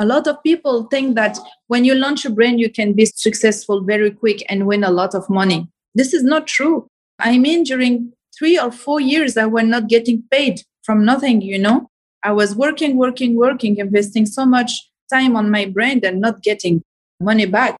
A 0.00 0.06
lot 0.06 0.26
of 0.26 0.42
people 0.42 0.84
think 0.84 1.14
that 1.16 1.38
when 1.66 1.84
you 1.84 1.94
launch 1.94 2.24
a 2.24 2.30
brand, 2.30 2.58
you 2.58 2.70
can 2.70 2.94
be 2.94 3.04
successful 3.04 3.82
very 3.82 4.10
quick 4.10 4.42
and 4.48 4.66
win 4.66 4.82
a 4.82 4.90
lot 4.90 5.14
of 5.14 5.28
money. 5.28 5.68
This 5.94 6.14
is 6.14 6.24
not 6.24 6.46
true. 6.46 6.88
I 7.18 7.36
mean, 7.36 7.64
during 7.64 8.14
three 8.34 8.58
or 8.58 8.72
four 8.72 8.98
years, 8.98 9.36
I 9.36 9.44
was 9.44 9.64
not 9.64 9.88
getting 9.88 10.24
paid 10.30 10.62
from 10.84 11.04
nothing, 11.04 11.42
you 11.42 11.58
know. 11.58 11.90
I 12.24 12.32
was 12.32 12.54
working, 12.54 12.96
working, 12.96 13.36
working, 13.36 13.76
investing 13.76 14.24
so 14.24 14.46
much 14.46 14.90
time 15.12 15.36
on 15.36 15.50
my 15.50 15.66
brand 15.66 16.02
and 16.02 16.18
not 16.18 16.42
getting 16.42 16.80
money 17.20 17.44
back. 17.44 17.76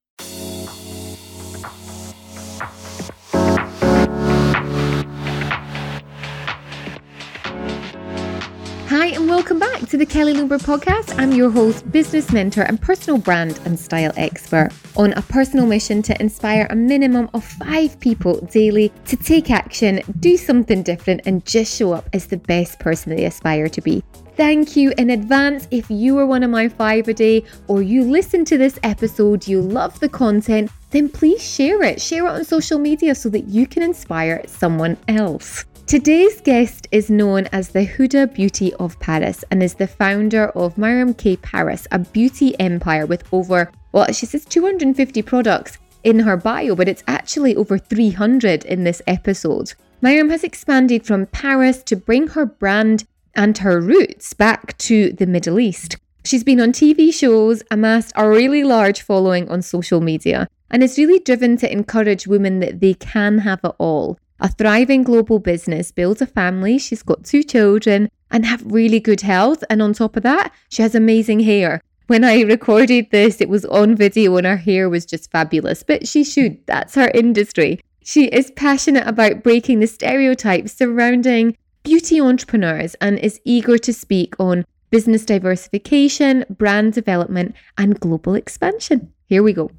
And 9.12 9.28
welcome 9.28 9.58
back 9.58 9.88
to 9.88 9.96
the 9.96 10.06
Kelly 10.06 10.34
Lumber 10.34 10.58
podcast. 10.58 11.18
I'm 11.18 11.32
your 11.32 11.50
host, 11.50 11.90
business 11.90 12.30
mentor, 12.30 12.62
and 12.62 12.80
personal 12.80 13.18
brand 13.18 13.58
and 13.64 13.76
style 13.76 14.12
expert 14.16 14.70
on 14.96 15.14
a 15.14 15.22
personal 15.22 15.66
mission 15.66 16.00
to 16.02 16.20
inspire 16.20 16.68
a 16.70 16.76
minimum 16.76 17.28
of 17.34 17.42
five 17.42 17.98
people 17.98 18.40
daily 18.52 18.92
to 19.06 19.16
take 19.16 19.50
action, 19.50 20.00
do 20.20 20.36
something 20.36 20.84
different, 20.84 21.22
and 21.26 21.44
just 21.44 21.76
show 21.76 21.92
up 21.92 22.08
as 22.12 22.28
the 22.28 22.36
best 22.36 22.78
person 22.78 23.16
they 23.16 23.24
aspire 23.24 23.68
to 23.68 23.80
be. 23.80 24.04
Thank 24.36 24.76
you 24.76 24.92
in 24.96 25.10
advance 25.10 25.66
if 25.72 25.90
you 25.90 26.16
are 26.18 26.26
one 26.26 26.44
of 26.44 26.50
my 26.50 26.68
five 26.68 27.08
a 27.08 27.14
day 27.14 27.42
or 27.66 27.82
you 27.82 28.04
listen 28.04 28.44
to 28.44 28.56
this 28.56 28.78
episode, 28.84 29.48
you 29.48 29.60
love 29.60 29.98
the 29.98 30.08
content, 30.08 30.70
then 30.90 31.08
please 31.08 31.42
share 31.42 31.82
it. 31.82 32.00
Share 32.00 32.26
it 32.26 32.30
on 32.30 32.44
social 32.44 32.78
media 32.78 33.16
so 33.16 33.28
that 33.30 33.48
you 33.48 33.66
can 33.66 33.82
inspire 33.82 34.42
someone 34.46 34.96
else. 35.08 35.64
Today's 35.90 36.40
guest 36.40 36.86
is 36.92 37.10
known 37.10 37.48
as 37.50 37.70
the 37.70 37.84
Huda 37.84 38.32
Beauty 38.32 38.72
of 38.74 38.96
Paris 39.00 39.44
and 39.50 39.60
is 39.60 39.74
the 39.74 39.88
founder 39.88 40.50
of 40.50 40.76
Myriam 40.76 41.18
K. 41.18 41.34
Paris, 41.34 41.88
a 41.90 41.98
beauty 41.98 42.54
empire 42.60 43.06
with 43.06 43.24
over, 43.32 43.72
well, 43.90 44.06
she 44.12 44.24
says 44.24 44.44
250 44.44 45.20
products 45.22 45.78
in 46.04 46.20
her 46.20 46.36
bio, 46.36 46.76
but 46.76 46.86
it's 46.86 47.02
actually 47.08 47.56
over 47.56 47.76
300 47.76 48.64
in 48.66 48.84
this 48.84 49.02
episode. 49.08 49.74
Myriam 50.00 50.30
has 50.30 50.44
expanded 50.44 51.04
from 51.04 51.26
Paris 51.26 51.82
to 51.82 51.96
bring 51.96 52.28
her 52.28 52.46
brand 52.46 53.02
and 53.34 53.58
her 53.58 53.80
roots 53.80 54.32
back 54.32 54.78
to 54.78 55.10
the 55.14 55.26
Middle 55.26 55.58
East. 55.58 55.96
She's 56.24 56.44
been 56.44 56.60
on 56.60 56.70
TV 56.70 57.12
shows, 57.12 57.64
amassed 57.68 58.12
a 58.14 58.28
really 58.30 58.62
large 58.62 59.02
following 59.02 59.48
on 59.48 59.60
social 59.60 60.00
media, 60.00 60.46
and 60.70 60.84
is 60.84 60.98
really 60.98 61.18
driven 61.18 61.56
to 61.56 61.72
encourage 61.72 62.28
women 62.28 62.60
that 62.60 62.78
they 62.78 62.94
can 62.94 63.38
have 63.38 63.58
it 63.64 63.74
all 63.78 64.20
a 64.40 64.48
thriving 64.48 65.02
global 65.02 65.38
business, 65.38 65.92
builds 65.92 66.22
a 66.22 66.26
family, 66.26 66.78
she's 66.78 67.02
got 67.02 67.24
two 67.24 67.42
children, 67.42 68.08
and 68.30 68.46
have 68.46 68.64
really 68.64 69.00
good 69.00 69.20
health. 69.20 69.62
And 69.68 69.82
on 69.82 69.92
top 69.92 70.16
of 70.16 70.22
that, 70.22 70.52
she 70.68 70.82
has 70.82 70.94
amazing 70.94 71.40
hair. 71.40 71.80
When 72.06 72.24
I 72.24 72.40
recorded 72.56 73.10
this, 73.10 73.40
it 73.40 73.48
was 73.48 73.64
on 73.66 73.94
video 73.96 74.36
and 74.36 74.46
her 74.46 74.56
hair 74.56 74.88
was 74.88 75.04
just 75.06 75.30
fabulous, 75.30 75.82
but 75.82 76.08
she 76.08 76.24
should. 76.24 76.64
That's 76.66 76.94
her 76.94 77.10
industry. 77.14 77.80
She 78.02 78.26
is 78.26 78.50
passionate 78.52 79.06
about 79.06 79.42
breaking 79.42 79.80
the 79.80 79.86
stereotypes 79.86 80.72
surrounding 80.72 81.56
beauty 81.82 82.20
entrepreneurs 82.20 82.94
and 82.96 83.18
is 83.18 83.40
eager 83.44 83.78
to 83.78 83.92
speak 83.92 84.34
on 84.38 84.64
business 84.90 85.24
diversification, 85.24 86.44
brand 86.50 86.92
development, 86.92 87.54
and 87.78 88.00
global 88.00 88.34
expansion. 88.34 89.12
Here 89.26 89.42
we 89.42 89.52
go. 89.52 89.70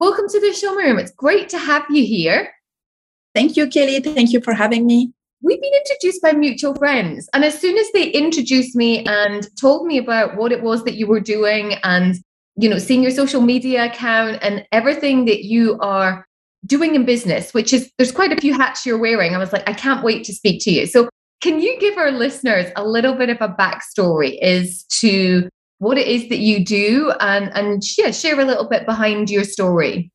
Welcome 0.00 0.28
to 0.28 0.40
the 0.40 0.52
show. 0.52 0.78
It's 0.96 1.10
great 1.10 1.48
to 1.50 1.58
have 1.58 1.84
you 1.90 2.04
here. 2.04 2.52
Thank 3.34 3.56
you, 3.56 3.68
Kelly. 3.68 4.00
Thank 4.00 4.32
you 4.32 4.40
for 4.40 4.54
having 4.54 4.86
me. 4.86 5.12
We've 5.42 5.60
been 5.60 5.72
introduced 5.74 6.20
by 6.22 6.32
mutual 6.32 6.74
friends. 6.74 7.28
And 7.32 7.44
as 7.44 7.58
soon 7.58 7.78
as 7.78 7.86
they 7.92 8.10
introduced 8.10 8.74
me 8.74 9.04
and 9.04 9.48
told 9.60 9.86
me 9.86 9.98
about 9.98 10.36
what 10.36 10.50
it 10.50 10.62
was 10.62 10.84
that 10.84 10.94
you 10.94 11.06
were 11.06 11.20
doing 11.20 11.74
and, 11.84 12.16
you 12.56 12.68
know, 12.68 12.78
seeing 12.78 13.02
your 13.02 13.12
social 13.12 13.40
media 13.40 13.86
account 13.86 14.38
and 14.42 14.66
everything 14.72 15.26
that 15.26 15.44
you 15.44 15.78
are 15.80 16.26
doing 16.66 16.96
in 16.96 17.04
business, 17.04 17.54
which 17.54 17.72
is 17.72 17.90
there's 17.98 18.10
quite 18.10 18.32
a 18.32 18.40
few 18.40 18.52
hats 18.52 18.84
you're 18.84 18.98
wearing, 18.98 19.34
I 19.34 19.38
was 19.38 19.52
like, 19.52 19.68
I 19.68 19.74
can't 19.74 20.04
wait 20.04 20.24
to 20.24 20.34
speak 20.34 20.62
to 20.64 20.70
you. 20.72 20.86
So, 20.86 21.08
can 21.40 21.60
you 21.60 21.78
give 21.78 21.96
our 21.96 22.10
listeners 22.10 22.66
a 22.74 22.84
little 22.84 23.14
bit 23.14 23.30
of 23.30 23.40
a 23.40 23.48
backstory 23.48 24.40
as 24.40 24.82
to 25.00 25.48
what 25.78 25.96
it 25.96 26.08
is 26.08 26.28
that 26.30 26.38
you 26.38 26.64
do 26.64 27.12
and, 27.20 27.56
and 27.56 27.80
yeah, 27.96 28.10
share 28.10 28.40
a 28.40 28.44
little 28.44 28.68
bit 28.68 28.86
behind 28.86 29.30
your 29.30 29.44
story? 29.44 30.10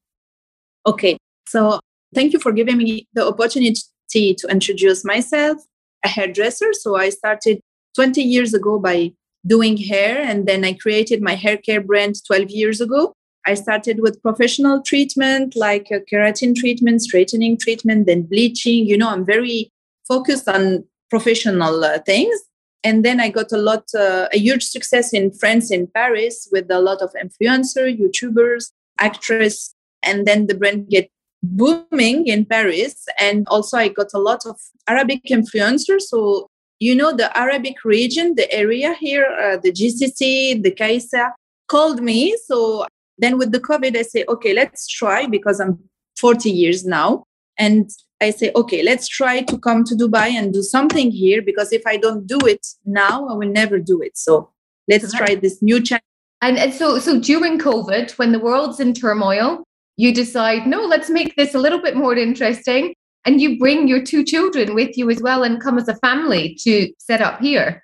Okay. 0.85 1.17
So 1.47 1.79
Thank 2.13 2.33
you 2.33 2.39
for 2.39 2.51
giving 2.51 2.77
me 2.77 3.07
the 3.13 3.27
opportunity 3.27 4.35
to 4.35 4.47
introduce 4.49 5.03
myself, 5.03 5.57
a 6.03 6.07
hairdresser. 6.07 6.73
So 6.73 6.95
I 6.95 7.09
started 7.09 7.59
20 7.95 8.21
years 8.21 8.53
ago 8.53 8.79
by 8.79 9.13
doing 9.45 9.77
hair, 9.77 10.19
and 10.19 10.47
then 10.47 10.63
I 10.63 10.73
created 10.73 11.21
my 11.21 11.35
hair 11.35 11.57
care 11.57 11.81
brand 11.81 12.15
12 12.25 12.49
years 12.49 12.81
ago. 12.81 13.13
I 13.45 13.55
started 13.55 13.99
with 13.99 14.21
professional 14.21 14.81
treatment 14.81 15.55
like 15.55 15.89
keratin 16.11 16.55
treatment, 16.55 17.01
straightening 17.01 17.57
treatment, 17.57 18.05
then 18.05 18.23
bleaching. 18.23 18.85
You 18.85 18.97
know, 18.97 19.09
I'm 19.09 19.25
very 19.25 19.69
focused 20.07 20.47
on 20.47 20.85
professional 21.09 21.83
uh, 21.83 21.99
things. 21.99 22.39
And 22.85 23.03
then 23.03 23.19
I 23.19 23.29
got 23.29 23.51
a 23.51 23.57
lot, 23.57 23.83
uh, 23.97 24.27
a 24.33 24.37
huge 24.37 24.63
success 24.63 25.13
in 25.13 25.31
France, 25.31 25.71
in 25.71 25.87
Paris, 25.87 26.47
with 26.51 26.69
a 26.69 26.79
lot 26.79 27.01
of 27.01 27.13
influencer, 27.13 27.85
YouTubers, 27.97 28.71
actress, 28.99 29.73
and 30.03 30.25
then 30.25 30.47
the 30.47 30.55
brand 30.55 30.89
get 30.89 31.09
booming 31.43 32.27
in 32.27 32.45
Paris. 32.45 33.05
And 33.19 33.45
also, 33.49 33.77
I 33.77 33.89
got 33.89 34.07
a 34.13 34.19
lot 34.19 34.45
of 34.45 34.59
Arabic 34.87 35.21
influencers. 35.29 36.03
So, 36.03 36.49
you 36.79 36.95
know, 36.95 37.15
the 37.15 37.37
Arabic 37.37 37.83
region, 37.83 38.35
the 38.35 38.51
area 38.51 38.95
here, 38.95 39.25
uh, 39.25 39.57
the 39.61 39.71
GCC, 39.71 40.63
the 40.63 40.71
KSA 40.71 41.31
called 41.67 42.01
me. 42.01 42.35
So 42.45 42.87
then 43.17 43.37
with 43.37 43.51
the 43.51 43.59
COVID, 43.59 43.95
I 43.97 44.01
say, 44.01 44.25
okay, 44.27 44.53
let's 44.53 44.87
try 44.87 45.27
because 45.27 45.59
I'm 45.59 45.77
40 46.17 46.49
years 46.49 46.85
now. 46.85 47.25
And 47.57 47.89
I 48.21 48.31
say, 48.31 48.51
okay, 48.55 48.81
let's 48.83 49.07
try 49.07 49.41
to 49.41 49.57
come 49.57 49.83
to 49.83 49.95
Dubai 49.95 50.29
and 50.31 50.53
do 50.53 50.63
something 50.63 51.11
here 51.11 51.41
because 51.41 51.71
if 51.73 51.85
I 51.85 51.97
don't 51.97 52.25
do 52.25 52.39
it 52.39 52.65
now, 52.85 53.27
I 53.27 53.33
will 53.33 53.49
never 53.49 53.79
do 53.79 54.01
it. 54.01 54.17
So 54.17 54.49
let's 54.87 55.13
try 55.13 55.35
this 55.35 55.61
new 55.61 55.81
challenge. 55.81 56.03
And, 56.41 56.57
and 56.57 56.73
so, 56.73 56.99
so 56.99 57.19
during 57.19 57.59
COVID, 57.59 58.17
when 58.17 58.31
the 58.31 58.39
world's 58.39 58.79
in 58.79 58.93
turmoil, 58.93 59.63
you 59.97 60.13
decide, 60.13 60.67
no, 60.67 60.81
let's 60.81 61.09
make 61.09 61.35
this 61.35 61.53
a 61.53 61.59
little 61.59 61.81
bit 61.81 61.95
more 61.95 62.15
interesting. 62.15 62.93
And 63.25 63.39
you 63.39 63.57
bring 63.57 63.87
your 63.87 64.03
two 64.03 64.23
children 64.23 64.75
with 64.75 64.97
you 64.97 65.09
as 65.09 65.21
well 65.21 65.43
and 65.43 65.61
come 65.61 65.77
as 65.77 65.87
a 65.87 65.95
family 65.95 66.57
to 66.63 66.91
set 66.99 67.21
up 67.21 67.39
here. 67.39 67.83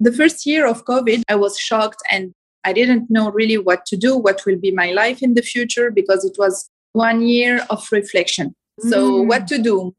The 0.00 0.12
first 0.12 0.46
year 0.46 0.66
of 0.66 0.84
COVID, 0.84 1.22
I 1.28 1.36
was 1.36 1.58
shocked 1.58 2.02
and 2.10 2.32
I 2.64 2.72
didn't 2.72 3.08
know 3.08 3.30
really 3.30 3.58
what 3.58 3.86
to 3.86 3.96
do, 3.96 4.16
what 4.16 4.44
will 4.44 4.58
be 4.58 4.70
my 4.70 4.90
life 4.90 5.22
in 5.22 5.34
the 5.34 5.42
future, 5.42 5.90
because 5.90 6.24
it 6.24 6.36
was 6.38 6.68
one 6.92 7.22
year 7.22 7.64
of 7.70 7.86
reflection. 7.92 8.54
Mm. 8.84 8.90
So, 8.90 9.22
what 9.22 9.46
to 9.48 9.58
do? 9.58 9.94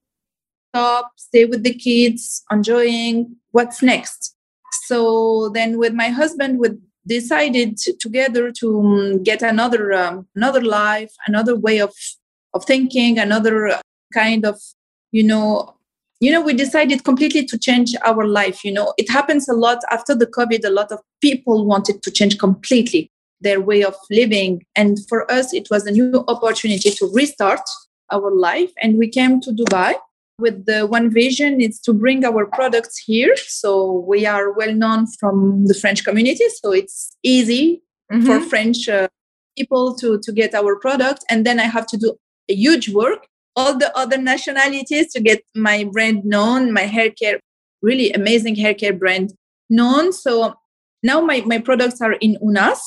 Stop, 0.74 1.12
stay 1.16 1.46
with 1.46 1.64
the 1.64 1.74
kids, 1.74 2.44
enjoying 2.52 3.36
what's 3.52 3.82
next. 3.82 4.36
So, 4.86 5.50
then 5.54 5.78
with 5.78 5.94
my 5.94 6.10
husband, 6.10 6.60
with 6.60 6.80
decided 7.10 7.78
together 8.00 8.52
to 8.60 8.68
um, 8.80 9.24
get 9.24 9.42
another 9.42 9.92
um, 9.94 10.28
another 10.36 10.62
life, 10.62 11.14
another 11.28 11.56
way 11.56 11.80
of 11.80 11.94
of 12.54 12.64
thinking, 12.66 13.18
another 13.20 13.60
kind 14.14 14.46
of 14.46 14.56
you 15.12 15.24
know 15.24 15.76
you 16.20 16.32
know 16.32 16.42
we 16.42 16.54
decided 16.54 17.04
completely 17.04 17.44
to 17.46 17.58
change 17.58 17.96
our 18.06 18.26
life 18.26 18.64
you 18.64 18.72
know. 18.72 18.94
It 18.98 19.10
happens 19.10 19.50
a 19.50 19.54
lot. 19.54 19.80
After 19.92 20.14
the 20.16 20.28
covid 20.38 20.64
a 20.64 20.76
lot 20.80 20.92
of 20.92 21.00
people 21.22 21.66
wanted 21.66 22.02
to 22.04 22.12
change 22.12 22.38
completely 22.38 23.12
their 23.42 23.62
way 23.62 23.84
of 23.84 23.96
living. 24.10 24.66
And 24.76 24.98
for 25.10 25.20
us 25.32 25.54
it 25.54 25.68
was 25.72 25.86
a 25.86 25.92
new 25.92 26.24
opportunity 26.28 26.92
to 26.92 27.12
restart 27.14 27.66
our 28.12 28.32
life. 28.32 28.72
And 28.82 28.98
we 28.98 29.08
came 29.08 29.40
to 29.42 29.52
dubai 29.52 29.96
with 30.40 30.66
the 30.66 30.88
one 30.88 31.12
vision 31.12 31.62
is 31.62 31.80
to 31.82 31.94
bring 31.94 32.26
our 32.26 32.46
products 32.46 32.98
here. 32.98 33.36
So 33.38 34.04
we 34.08 34.26
are 34.26 34.52
well 34.52 34.74
known 34.74 35.08
from 35.20 35.66
the 35.66 35.74
french 35.74 36.04
community 36.04 36.46
so 36.50 36.72
it's 36.72 37.16
easy 37.24 37.82
mm-hmm. 38.12 38.26
for 38.26 38.40
french 38.42 38.88
uh, 38.90 39.08
people 39.58 39.96
to 39.96 40.20
to 40.20 40.32
get 40.32 40.54
our 40.54 40.76
product. 40.76 41.24
And 41.30 41.46
then 41.46 41.60
i 41.60 41.64
have 41.64 41.88
to 41.88 41.98
do 41.98 42.16
a 42.50 42.56
huge 42.56 42.90
work. 42.90 43.28
All 43.56 43.78
the 43.78 43.96
other 43.98 44.18
nationalities 44.18 45.12
to 45.14 45.20
get 45.20 45.44
my 45.56 45.84
brand 45.84 46.24
known 46.24 46.72
my 46.72 46.86
hair 46.96 47.12
care 47.12 47.40
really 47.82 48.12
amazing 48.12 48.56
hair 48.56 48.74
care 48.74 48.94
brand 48.94 49.34
known. 49.70 50.12
So 50.12 50.56
now 51.04 51.22
my, 51.22 51.42
my 51.46 51.60
products 51.60 52.02
are 52.02 52.14
in 52.14 52.38
Ounass. 52.44 52.80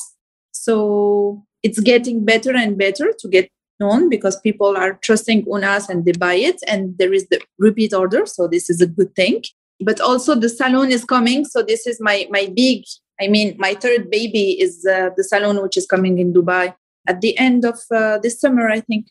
So 0.53 1.45
it's 1.63 1.81
getting 1.81 2.25
better 2.25 2.55
and 2.55 2.77
better 2.77 3.13
to 3.19 3.29
get 3.29 3.49
known 3.83 4.09
because 4.15 4.37
people 4.49 4.73
are 4.83 4.93
trusting 5.07 5.45
Ounass 5.47 5.89
and 5.89 6.05
they 6.05 6.17
buy 6.27 6.37
it 6.51 6.59
and 6.73 6.97
there 6.99 7.13
is 7.19 7.25
the 7.31 7.41
repeat 7.67 7.93
order 8.03 8.23
so 8.27 8.49
this 8.55 8.67
is 8.73 8.81
a 8.81 8.93
good 8.99 9.13
thing. 9.21 9.43
But 9.89 10.01
also 10.01 10.35
the 10.35 10.49
salon 10.49 10.91
is 10.97 11.05
coming 11.15 11.41
so 11.53 11.59
this 11.71 11.83
is 11.91 11.97
my 12.09 12.17
my 12.37 12.45
big 12.63 12.79
i 13.21 13.27
mean 13.35 13.49
my 13.65 13.73
third 13.85 14.03
baby 14.19 14.47
is 14.65 14.75
uh, 14.95 15.11
the 15.17 15.25
salon 15.33 15.57
which 15.65 15.77
is 15.81 15.87
coming 15.95 16.15
in 16.23 16.29
dubai 16.37 16.65
at 17.11 17.19
the 17.25 17.33
end 17.47 17.61
of 17.71 17.79
uh, 18.01 18.19
this 18.23 18.37
summer 18.43 18.67
i 18.79 18.81
think. 18.89 19.05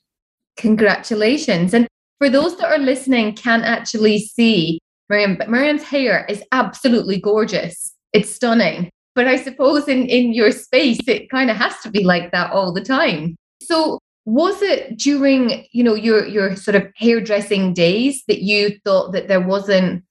Congratulations. 0.57 1.73
And 1.73 1.87
for 2.19 2.29
those 2.29 2.57
that 2.57 2.71
are 2.71 2.77
listening 2.77 3.33
can't 3.35 3.63
actually 3.63 4.19
see 4.19 4.79
Myriam 5.11 5.37
but 5.37 5.49
Myriam's 5.49 5.83
hair 5.83 6.25
is 6.29 6.43
absolutely 6.51 7.19
gorgeous. 7.19 7.93
It's 8.13 8.29
stunning. 8.29 8.89
But 9.15 9.27
I 9.27 9.35
suppose 9.35 9.87
in, 9.87 10.05
in 10.05 10.33
your 10.33 10.51
space, 10.51 10.99
it 11.07 11.29
kind 11.29 11.49
of 11.49 11.57
has 11.57 11.77
to 11.83 11.89
be 11.89 12.03
like 12.03 12.31
that 12.31 12.51
all 12.51 12.71
the 12.73 12.81
time. 12.81 13.35
So 13.61 13.99
was 14.25 14.61
it 14.61 14.97
during, 14.97 15.65
you 15.71 15.83
know, 15.83 15.95
your 15.95 16.25
your 16.27 16.55
sort 16.55 16.75
of 16.75 16.87
hairdressing 16.95 17.73
days 17.73 18.23
that 18.27 18.41
you 18.41 18.77
thought 18.85 19.13
that 19.13 19.27
there 19.27 19.41
wasn't, 19.41 20.03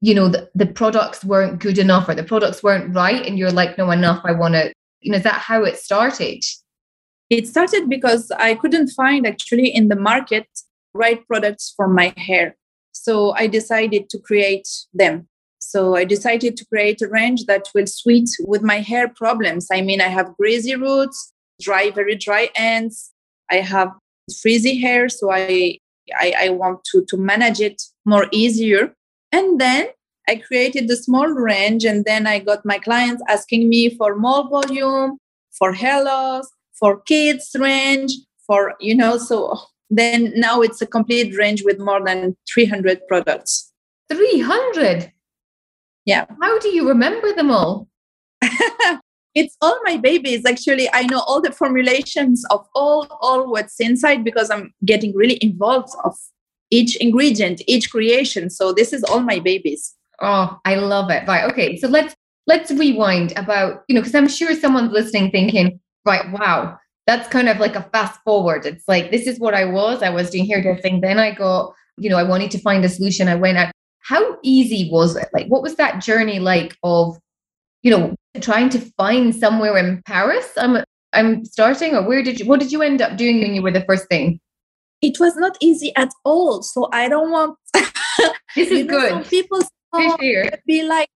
you 0.00 0.14
know, 0.14 0.28
the, 0.28 0.48
the 0.54 0.66
products 0.66 1.24
weren't 1.24 1.60
good 1.60 1.78
enough 1.78 2.08
or 2.08 2.14
the 2.14 2.24
products 2.24 2.62
weren't 2.62 2.94
right 2.94 3.24
and 3.26 3.38
you're 3.38 3.52
like, 3.52 3.78
no, 3.78 3.90
enough, 3.90 4.20
I 4.24 4.32
want 4.32 4.54
to, 4.54 4.72
you 5.00 5.12
know, 5.12 5.18
is 5.18 5.24
that 5.24 5.40
how 5.40 5.62
it 5.64 5.78
started? 5.78 6.42
It 7.30 7.46
started 7.46 7.88
because 7.88 8.30
I 8.32 8.54
couldn't 8.54 8.88
find 8.88 9.26
actually 9.26 9.68
in 9.68 9.88
the 9.88 9.96
market 9.96 10.46
right 10.94 11.24
products 11.26 11.72
for 11.76 11.86
my 11.86 12.12
hair. 12.16 12.56
So 12.92 13.34
I 13.36 13.46
decided 13.46 14.08
to 14.10 14.18
create 14.18 14.68
them. 14.92 15.28
So 15.58 15.96
I 15.96 16.04
decided 16.04 16.56
to 16.56 16.66
create 16.66 17.02
a 17.02 17.08
range 17.08 17.44
that 17.46 17.68
will 17.74 17.86
suit 17.86 18.30
with 18.40 18.62
my 18.62 18.80
hair 18.80 19.08
problems. 19.08 19.68
I 19.70 19.82
mean, 19.82 20.00
I 20.00 20.08
have 20.08 20.36
greasy 20.36 20.74
roots, 20.74 21.32
dry, 21.60 21.90
very 21.90 22.16
dry 22.16 22.50
ends. 22.54 23.12
I 23.50 23.56
have 23.56 23.90
frizzy 24.40 24.78
hair, 24.80 25.08
so 25.08 25.30
I, 25.30 25.78
I, 26.18 26.34
I 26.38 26.48
want 26.50 26.80
to, 26.92 27.04
to 27.06 27.16
manage 27.16 27.60
it 27.60 27.82
more 28.04 28.26
easier. 28.32 28.94
And 29.32 29.60
then 29.60 29.88
I 30.28 30.36
created 30.36 30.88
the 30.88 30.96
small 30.96 31.28
range, 31.28 31.84
and 31.84 32.04
then 32.04 32.26
I 32.26 32.38
got 32.38 32.64
my 32.64 32.78
clients 32.78 33.22
asking 33.28 33.68
me 33.68 33.96
for 33.96 34.16
more 34.16 34.48
volume, 34.48 35.18
for 35.50 35.72
hair 35.72 36.04
loss, 36.04 36.46
for 36.78 37.00
kids 37.00 37.56
range, 37.58 38.12
for 38.46 38.74
you 38.80 38.94
know. 38.94 39.16
So 39.18 39.58
then 39.90 40.32
now 40.36 40.60
it's 40.60 40.82
a 40.82 40.86
complete 40.86 41.36
range 41.36 41.64
with 41.64 41.78
more 41.78 42.04
than 42.04 42.36
300 42.52 43.00
products. 43.08 43.72
300. 44.10 45.12
Yeah. 46.04 46.26
How 46.40 46.58
do 46.58 46.68
you 46.68 46.88
remember 46.88 47.32
them 47.32 47.50
all? 47.50 47.88
it's 49.38 49.56
all 49.60 49.78
my 49.84 49.96
babies. 49.96 50.44
Actually 50.44 50.88
i 50.92 51.02
know 51.10 51.20
all 51.20 51.40
the 51.40 51.52
formulations 51.52 52.44
of 52.50 52.66
all 52.74 53.06
all 53.20 53.50
what's 53.50 53.78
inside 53.80 54.24
because 54.24 54.50
i'm 54.50 54.72
getting 54.84 55.14
really 55.14 55.38
involved 55.40 55.92
of 56.04 56.14
each 56.70 56.96
ingredient 56.96 57.62
each 57.66 57.90
creation. 57.90 58.50
So 58.50 58.72
this 58.72 58.92
is 58.92 59.02
all 59.04 59.20
my 59.20 59.38
babies. 59.38 59.94
Oh 60.20 60.58
i 60.64 60.74
love 60.74 61.10
it. 61.10 61.26
Right 61.26 61.44
okay. 61.50 61.76
So 61.76 61.88
let's 61.88 62.14
let's 62.46 62.70
rewind 62.70 63.32
about 63.36 63.84
you 63.88 63.94
know 63.94 64.00
because 64.00 64.14
i'm 64.14 64.28
sure 64.28 64.54
someone's 64.54 64.92
listening 64.92 65.30
thinking 65.30 65.78
right 66.06 66.30
wow 66.32 66.78
that's 67.06 67.28
kind 67.28 67.48
of 67.48 67.58
like 67.58 67.76
a 67.76 67.88
fast 67.92 68.20
forward. 68.22 68.66
It's 68.66 68.86
like 68.86 69.10
this 69.10 69.26
is 69.26 69.38
what 69.38 69.54
i 69.54 69.64
was. 69.64 70.02
I 70.02 70.10
was 70.10 70.30
doing 70.30 70.46
hairdressing 70.46 71.00
then 71.00 71.18
i 71.18 71.30
got 71.32 71.72
you 71.96 72.10
know 72.10 72.18
i 72.18 72.22
wanted 72.32 72.50
to 72.52 72.58
find 72.58 72.84
a 72.84 72.88
solution. 72.88 73.28
I 73.28 73.36
went 73.36 73.58
out. 73.58 73.72
How 74.00 74.38
easy 74.42 74.88
was 74.90 75.16
it? 75.16 75.28
Like 75.32 75.46
what 75.48 75.62
was 75.62 75.74
that 75.76 76.02
journey 76.02 76.38
like 76.38 76.76
of 76.82 77.16
you 77.82 77.90
know 77.92 78.16
trying 78.40 78.68
to 78.70 78.80
find 78.96 79.34
somewhere 79.34 79.76
in 79.76 80.02
Paris? 80.06 80.50
I'm 80.56 80.84
I'm 81.12 81.44
starting, 81.44 81.94
or 81.94 82.06
where 82.06 82.22
did 82.22 82.40
you? 82.40 82.46
What 82.46 82.60
did 82.60 82.72
you 82.72 82.82
end 82.82 83.00
up 83.00 83.16
doing 83.16 83.40
when 83.40 83.54
you 83.54 83.62
were 83.62 83.70
the 83.70 83.84
first 83.84 84.08
thing? 84.08 84.40
It 85.00 85.18
was 85.20 85.36
not 85.36 85.56
easy 85.60 85.94
at 85.96 86.10
all. 86.24 86.62
So 86.62 86.88
I 86.92 87.08
don't 87.08 87.30
want. 87.30 87.56
this 88.54 88.70
is 88.70 88.86
good. 88.86 89.12
Know, 89.12 89.22
people 89.22 89.60
be 90.66 90.82
like 90.82 91.08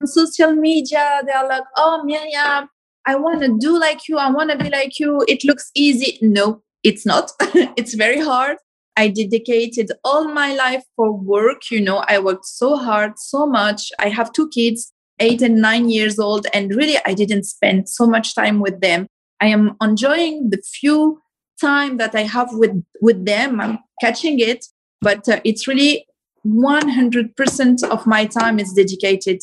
on 0.00 0.06
social 0.06 0.52
media. 0.52 1.22
They're 1.26 1.48
like, 1.48 1.64
"Oh, 1.76 2.04
Myriam, 2.06 2.68
I 3.06 3.16
want 3.16 3.42
to 3.42 3.56
do 3.58 3.78
like 3.78 4.08
you. 4.08 4.18
I 4.18 4.30
want 4.30 4.50
to 4.50 4.56
be 4.56 4.70
like 4.70 4.98
you. 5.00 5.24
It 5.26 5.44
looks 5.44 5.70
easy." 5.74 6.18
No, 6.22 6.62
it's 6.84 7.04
not. 7.04 7.32
it's 7.40 7.94
very 7.94 8.20
hard. 8.20 8.58
I 8.96 9.08
dedicated 9.08 9.90
all 10.04 10.28
my 10.28 10.54
life 10.54 10.84
for 10.94 11.12
work. 11.12 11.70
You 11.72 11.80
know, 11.80 12.04
I 12.06 12.20
worked 12.20 12.46
so 12.46 12.76
hard, 12.76 13.18
so 13.18 13.46
much. 13.46 13.90
I 13.98 14.08
have 14.08 14.32
two 14.32 14.48
kids 14.50 14.92
eight 15.20 15.42
and 15.42 15.56
nine 15.56 15.88
years 15.88 16.18
old 16.18 16.46
and 16.52 16.74
really 16.74 16.96
i 17.06 17.14
didn't 17.14 17.44
spend 17.44 17.88
so 17.88 18.06
much 18.06 18.34
time 18.34 18.60
with 18.60 18.80
them. 18.80 19.06
I 19.40 19.48
am 19.48 19.76
enjoying 19.82 20.50
the 20.50 20.62
few 20.80 21.20
time 21.60 21.98
that 21.98 22.14
i 22.14 22.22
have 22.22 22.48
with 22.52 22.82
with 23.00 23.24
them. 23.24 23.60
I'm 23.60 23.78
catching 24.00 24.38
it 24.40 24.66
but 25.00 25.28
uh, 25.28 25.40
it's 25.44 25.68
really 25.68 26.06
100% 26.46 27.84
of 27.84 28.06
my 28.06 28.26
time 28.26 28.58
is 28.58 28.72
dedicated 28.72 29.40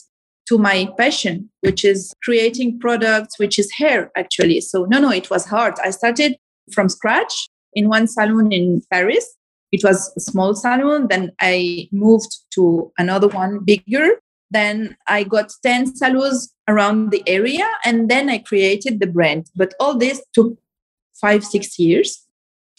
to 0.47 0.57
my 0.57 0.89
passion 0.97 1.49
which 1.61 1.85
is 1.85 2.13
creating 2.23 2.79
products 2.79 3.39
which 3.39 3.57
is 3.57 3.71
hair 3.71 4.11
actually. 4.17 4.61
So 4.61 4.85
no 4.85 4.99
no 4.99 5.11
it 5.11 5.29
was 5.29 5.45
hard. 5.45 5.75
I 5.83 5.91
started 5.91 6.35
from 6.73 6.89
scratch 6.89 7.49
in 7.73 7.87
one 7.87 8.07
salon 8.07 8.51
in 8.51 8.81
paris. 8.91 9.25
It 9.71 9.83
was 9.85 10.11
a 10.17 10.19
small 10.19 10.53
salon. 10.55 11.07
Then 11.07 11.31
i 11.39 11.87
moved 11.91 12.31
to 12.55 12.91
another 12.97 13.27
one 13.27 13.63
bigger 13.63 14.19
then 14.51 14.97
I 15.07 15.23
got 15.23 15.51
10 15.63 15.95
salons 15.95 16.53
around 16.67 17.11
the 17.11 17.23
area 17.25 17.67
and 17.85 18.09
then 18.09 18.29
I 18.29 18.37
created 18.39 18.99
the 18.99 19.07
brand. 19.07 19.47
But 19.55 19.73
all 19.79 19.97
this 19.97 20.21
took 20.33 20.57
five, 21.19 21.43
six 21.43 21.79
years. 21.79 22.25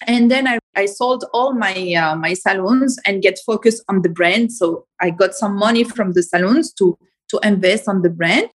And 0.07 0.31
then 0.31 0.47
I, 0.47 0.59
I 0.75 0.87
sold 0.87 1.25
all 1.33 1.55
my 1.55 1.95
uh, 1.95 2.17
my 2.17 2.35
salons 2.35 2.99
and 3.07 3.23
get 3.23 3.39
focused 3.47 3.85
on 3.89 4.03
the 4.03 4.09
brand. 4.09 4.53
So 4.53 4.87
I 5.01 5.11
got 5.11 5.35
some 5.35 5.55
money 5.57 5.85
from 5.85 6.13
the 6.13 6.23
salons 6.23 6.73
to 6.75 6.99
to 7.31 7.41
invest 7.43 7.89
on 7.89 8.03
the 8.03 8.11
brand. 8.11 8.49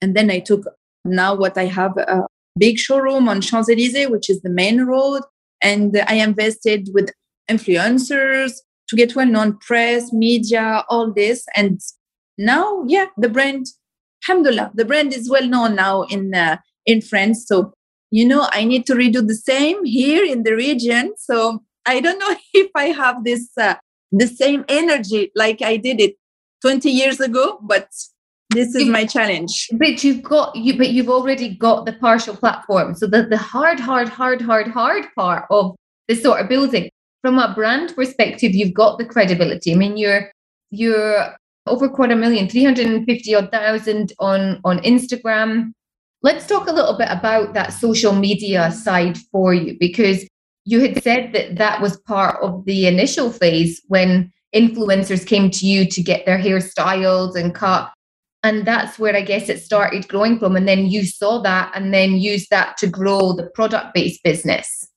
And 0.00 0.16
then 0.16 0.30
I 0.30 0.38
took 0.38 0.64
now 1.04 1.34
what 1.34 1.58
I 1.58 1.64
have 1.64 1.96
a 1.96 2.26
big 2.56 2.78
showroom 2.78 3.28
on 3.28 3.40
Champs 3.40 3.68
Elysees, 3.68 4.08
which 4.10 4.30
is 4.30 4.42
the 4.42 4.50
main 4.50 4.82
road. 4.82 5.22
And 5.60 6.00
I 6.06 6.14
invested 6.14 6.88
with 6.92 7.10
influencers 7.50 8.52
to 8.88 8.96
get 8.96 9.16
well 9.16 9.26
known 9.26 9.58
press, 9.58 10.12
media, 10.12 10.84
all 10.88 11.12
this. 11.12 11.44
And 11.56 11.80
now 12.38 12.84
yeah 12.86 13.06
the 13.16 13.28
brand 13.28 13.66
alhamdulillah 14.22 14.70
the 14.74 14.84
brand 14.84 15.12
is 15.12 15.30
well 15.30 15.46
known 15.46 15.74
now 15.74 16.02
in 16.02 16.34
uh, 16.34 16.56
in 16.86 17.00
france. 17.00 17.46
So 17.46 17.72
you 18.10 18.26
know 18.26 18.48
i 18.52 18.64
need 18.64 18.86
to 18.86 18.94
redo 18.94 19.26
the 19.26 19.34
same 19.34 19.84
here 19.84 20.24
in 20.24 20.42
the 20.42 20.54
region. 20.54 21.14
So 21.16 21.62
i 21.86 22.00
don't 22.00 22.18
know 22.18 22.36
if 22.54 22.70
i 22.76 22.86
have 22.86 23.24
this 23.24 23.48
uh, 23.58 23.74
the 24.10 24.26
same 24.26 24.64
energy 24.68 25.30
like 25.34 25.62
i 25.62 25.76
did 25.76 26.00
it 26.00 26.16
20 26.60 26.90
years 26.90 27.18
ago 27.18 27.58
but 27.62 27.88
this 28.54 28.74
is 28.74 28.86
my 28.86 29.06
challenge. 29.06 29.68
But 29.72 30.04
you've 30.04 30.22
got 30.22 30.54
you 30.54 30.76
but 30.76 30.90
you've 30.90 31.08
already 31.08 31.54
got 31.54 31.86
the 31.86 31.92
partial 31.94 32.36
platform. 32.36 32.94
So 32.94 33.06
the, 33.06 33.22
the 33.24 33.36
hard 33.36 33.80
hard 33.80 34.08
hard 34.08 34.40
hard 34.40 34.68
hard 34.68 35.06
part 35.14 35.46
of 35.50 35.74
this 36.08 36.22
sort 36.22 36.40
of 36.40 36.48
building 36.48 36.90
from 37.22 37.38
a 37.38 37.54
brand 37.54 37.94
perspective 37.94 38.54
you've 38.54 38.74
got 38.74 38.98
the 38.98 39.04
credibility. 39.04 39.72
I 39.72 39.76
mean 39.76 39.96
you're 39.96 40.30
you're 40.70 41.34
over 41.66 41.88
quarter 41.88 42.16
million, 42.16 42.48
350 42.48 43.34
odd 43.34 43.50
thousand 43.50 44.12
on, 44.18 44.60
on 44.64 44.78
Instagram. 44.80 45.72
Let's 46.22 46.46
talk 46.46 46.68
a 46.68 46.72
little 46.72 46.96
bit 46.96 47.08
about 47.10 47.54
that 47.54 47.72
social 47.72 48.12
media 48.12 48.70
side 48.70 49.18
for 49.30 49.54
you, 49.54 49.76
because 49.78 50.26
you 50.64 50.80
had 50.80 51.02
said 51.02 51.32
that 51.32 51.56
that 51.56 51.80
was 51.80 52.00
part 52.00 52.42
of 52.42 52.64
the 52.64 52.86
initial 52.86 53.30
phase 53.30 53.82
when 53.88 54.32
influencers 54.54 55.26
came 55.26 55.50
to 55.50 55.66
you 55.66 55.84
to 55.86 56.02
get 56.02 56.24
their 56.26 56.38
hair 56.38 56.60
styled 56.60 57.36
and 57.36 57.54
cut. 57.54 57.92
And 58.44 58.66
that's 58.66 58.98
where 58.98 59.16
I 59.16 59.22
guess 59.22 59.48
it 59.48 59.62
started 59.62 60.08
growing 60.08 60.38
from. 60.38 60.56
And 60.56 60.66
then 60.66 60.86
you 60.86 61.04
saw 61.04 61.40
that 61.42 61.72
and 61.74 61.94
then 61.94 62.16
used 62.16 62.50
that 62.50 62.76
to 62.78 62.88
grow 62.88 63.32
the 63.32 63.48
product 63.54 63.94
based 63.94 64.22
business. 64.22 64.88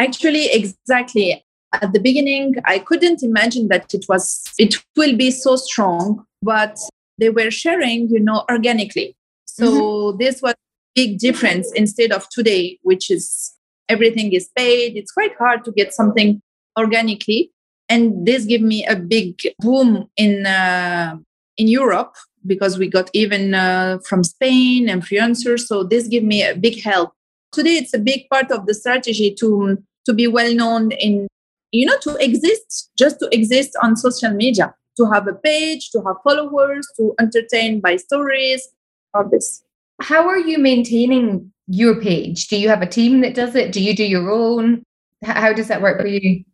Actually, 0.00 0.46
exactly 0.52 1.44
at 1.72 1.92
the 1.92 2.00
beginning 2.00 2.54
i 2.64 2.78
couldn't 2.78 3.22
imagine 3.22 3.68
that 3.68 3.92
it 3.92 4.04
was 4.08 4.42
it 4.58 4.76
will 4.96 5.16
be 5.16 5.30
so 5.30 5.56
strong 5.56 6.24
but 6.42 6.78
they 7.18 7.30
were 7.30 7.50
sharing 7.50 8.08
you 8.08 8.20
know 8.20 8.44
organically. 8.50 9.16
So 9.44 9.64
mm-hmm. 9.66 10.18
this 10.18 10.40
was 10.40 10.54
big 10.94 11.18
difference 11.18 11.70
instead 11.74 12.12
of 12.12 12.28
today 12.30 12.78
which 12.82 13.10
is 13.10 13.54
everything 13.88 14.32
is 14.32 14.48
paid. 14.56 14.96
It's 14.96 15.12
quite 15.12 15.36
hard 15.38 15.64
to 15.64 15.72
get 15.72 15.92
something 15.92 16.40
organically. 16.78 17.52
And 17.88 18.26
this 18.26 18.44
gave 18.44 18.60
me 18.60 18.86
a 18.86 18.96
big 18.96 19.40
boom 19.58 20.08
in 20.16 20.46
uh, 20.46 21.16
in 21.56 21.68
europe 21.68 22.14
because 22.46 22.78
we 22.78 22.88
got 22.88 23.10
even 23.14 23.52
uh, 23.52 23.98
from 24.08 24.22
spain 24.22 24.88
and 24.88 25.02
influencers 25.02 25.66
so 25.66 25.82
this 25.82 26.06
gave 26.06 26.24
me 26.24 26.42
a 26.42 26.54
big 26.54 26.82
help. 26.82 27.12
Today 27.52 27.76
it's 27.76 27.94
a 27.94 27.98
big 27.98 28.28
part 28.30 28.50
of 28.50 28.66
the 28.66 28.74
strategy 28.74 29.34
to 29.40 29.78
to 30.06 30.14
be 30.14 30.26
well 30.26 30.54
known 30.54 30.92
in 30.92 31.26
you 31.72 31.86
know 31.86 31.98
to 32.02 32.16
exist 32.16 32.90
just 32.98 33.18
to 33.20 33.28
exist 33.32 33.76
on 33.82 33.96
social 33.96 34.30
media 34.30 34.74
to 34.98 35.06
have 35.06 35.28
a 35.28 35.34
page 35.34 35.90
to 35.90 36.02
have 36.02 36.16
followers 36.24 36.86
to 36.96 37.14
entertain 37.20 37.80
by 37.80 37.96
stories 37.96 38.68
all 39.14 39.28
this. 39.28 39.62
How 40.00 40.28
are 40.28 40.38
you 40.38 40.58
maintaining 40.58 41.52
your 41.66 42.00
page? 42.00 42.48
Do 42.48 42.58
you 42.58 42.68
have 42.68 42.82
a 42.82 42.86
team 42.86 43.20
that 43.22 43.34
does 43.34 43.54
it? 43.54 43.72
Do 43.72 43.82
you 43.82 43.94
do 43.94 44.04
your 44.04 44.30
own? 44.30 44.82
How 45.24 45.52
does 45.52 45.68
that 45.68 45.82
work 45.82 46.00
for 46.00 46.06
you? 46.06 46.44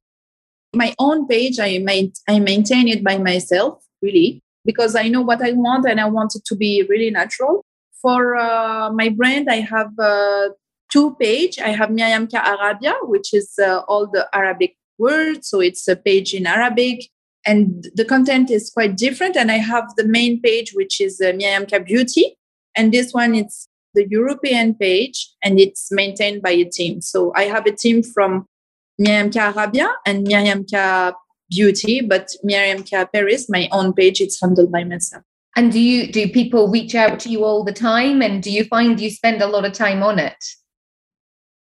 My 0.75 0.95
own 0.99 1.27
page 1.29 1.59
i 1.61 1.79
main, 1.79 2.13
i 2.29 2.39
maintain 2.39 2.89
it 2.89 3.05
by 3.05 3.19
myself 3.19 3.85
really 4.03 4.43
because 4.65 4.97
i 4.97 5.07
know 5.09 5.23
what 5.23 5.41
i 5.41 5.53
want 5.53 5.87
and 5.89 6.01
i 6.01 6.05
want 6.05 6.35
it 6.35 6.45
to 6.47 6.57
be 6.57 6.85
really 6.89 7.11
natural. 7.11 7.65
For 8.03 8.37
uh, 8.37 8.91
my 8.93 9.09
brand 9.09 9.49
i 9.51 9.61
have 9.61 9.93
uh, 9.99 10.49
two 10.91 11.17
page. 11.17 11.59
I 11.59 11.71
have 11.71 11.91
Myriam 11.91 12.31
K 12.31 12.39
Arabia 12.39 12.95
which 13.03 13.33
is 13.33 13.55
uh, 13.59 13.83
all 13.89 14.07
the 14.11 14.29
arabic 14.35 14.77
word. 14.99 15.45
So 15.45 15.61
it's 15.61 15.87
a 15.89 15.97
page 15.97 16.35
in 16.35 16.47
Arabic. 16.47 17.09
And 17.47 17.87
the 17.95 18.05
content 18.05 18.51
is 18.51 18.71
quite 18.71 18.97
different. 18.97 19.37
And 19.37 19.51
I 19.51 19.59
have 19.59 19.85
the 19.97 20.07
main 20.07 20.41
page, 20.41 20.73
which 20.75 21.01
is 21.01 21.21
uh, 21.21 21.33
Myriam 21.33 21.67
Beauty. 21.85 22.37
And 22.75 22.93
this 22.93 23.13
one, 23.13 23.35
it's 23.35 23.69
the 23.95 24.09
European 24.09 24.75
page 24.75 25.31
and 25.43 25.59
it's 25.59 25.91
maintained 25.91 26.43
by 26.43 26.51
a 26.51 26.65
team. 26.65 27.01
So 27.01 27.33
I 27.35 27.45
have 27.45 27.67
a 27.67 27.73
team 27.73 28.03
from 28.03 28.47
Myriam 29.01 29.33
K 29.33 29.41
Arabia 29.41 29.89
and 30.07 30.27
Myriam 30.27 30.69
K 30.69 31.13
Beauty, 31.51 32.01
but 32.01 32.31
Myriam 32.45 32.85
K 32.85 33.05
Paris, 33.13 33.49
my 33.49 33.69
own 33.73 33.93
page, 33.93 34.21
it's 34.21 34.41
handled 34.41 34.73
by 34.73 34.85
myself. 34.85 35.23
And 35.57 35.71
do 35.71 35.81
you 35.81 36.11
do 36.11 36.29
people 36.29 36.69
reach 36.69 36.95
out 36.95 37.21
to 37.21 37.29
you 37.29 37.45
all 37.45 37.63
the 37.63 37.73
time? 37.73 38.23
And 38.23 38.43
do 38.43 38.51
you 38.51 38.65
find 38.65 39.01
you 39.01 39.11
spend 39.11 39.41
a 39.41 39.47
lot 39.47 39.65
of 39.65 39.73
time 39.73 40.03
on 40.03 40.19
it? 40.19 40.45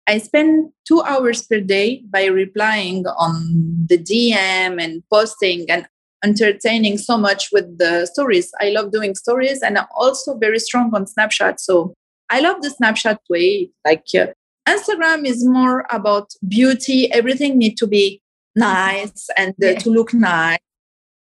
I 0.06 0.18
spend 0.18 0.70
two 0.86 1.02
hours 1.02 1.42
per 1.42 1.60
day 1.60 2.02
by 2.10 2.26
replying 2.26 3.06
on 3.06 3.86
the 3.88 3.98
DM 3.98 4.82
and 4.82 5.02
posting 5.10 5.70
and 5.70 5.86
entertaining 6.22 6.98
so 6.98 7.16
much 7.16 7.50
with 7.52 7.78
the 7.78 8.06
stories. 8.06 8.50
I 8.60 8.70
love 8.70 8.92
doing 8.92 9.14
stories 9.14 9.62
and 9.62 9.78
I'm 9.78 9.86
also 9.94 10.36
very 10.36 10.58
strong 10.58 10.94
on 10.94 11.06
Snapchat. 11.06 11.58
So 11.58 11.94
I 12.30 12.40
love 12.40 12.62
the 12.62 12.74
Snapchat 12.80 13.18
way. 13.30 13.70
Like 13.84 14.04
uh, 14.16 14.26
Instagram 14.68 15.26
is 15.26 15.44
more 15.46 15.86
about 15.90 16.30
beauty. 16.46 17.10
Everything 17.12 17.58
need 17.58 17.76
to 17.78 17.86
be 17.86 18.20
nice 18.56 19.28
and 19.36 19.54
uh, 19.62 19.68
yeah. 19.68 19.78
to 19.80 19.90
look 19.90 20.12
nice. 20.12 20.58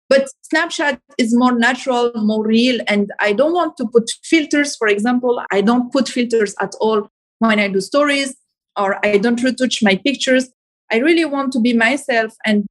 But 0.10 0.28
Snapchat 0.54 1.00
is 1.18 1.36
more 1.36 1.58
natural, 1.58 2.12
more 2.16 2.46
real. 2.46 2.82
And 2.88 3.12
I 3.20 3.34
don't 3.34 3.54
want 3.54 3.78
to 3.78 3.88
put 3.88 4.10
filters. 4.24 4.76
For 4.76 4.88
example, 4.88 5.42
I 5.52 5.62
don't 5.62 5.92
put 5.92 6.08
filters 6.08 6.54
at 6.60 6.76
all 6.80 7.10
when 7.40 7.60
I 7.60 7.68
do 7.68 7.82
stories 7.82 8.36
or 8.78 9.04
I 9.06 9.18
don't 9.18 9.42
retouch 9.42 9.84
my 9.84 9.96
pictures. 9.96 10.50
I 10.92 10.98
really 10.98 11.26
want 11.26 11.54
to 11.54 11.60
be 11.60 11.74
myself 11.74 12.34
and 12.46 12.66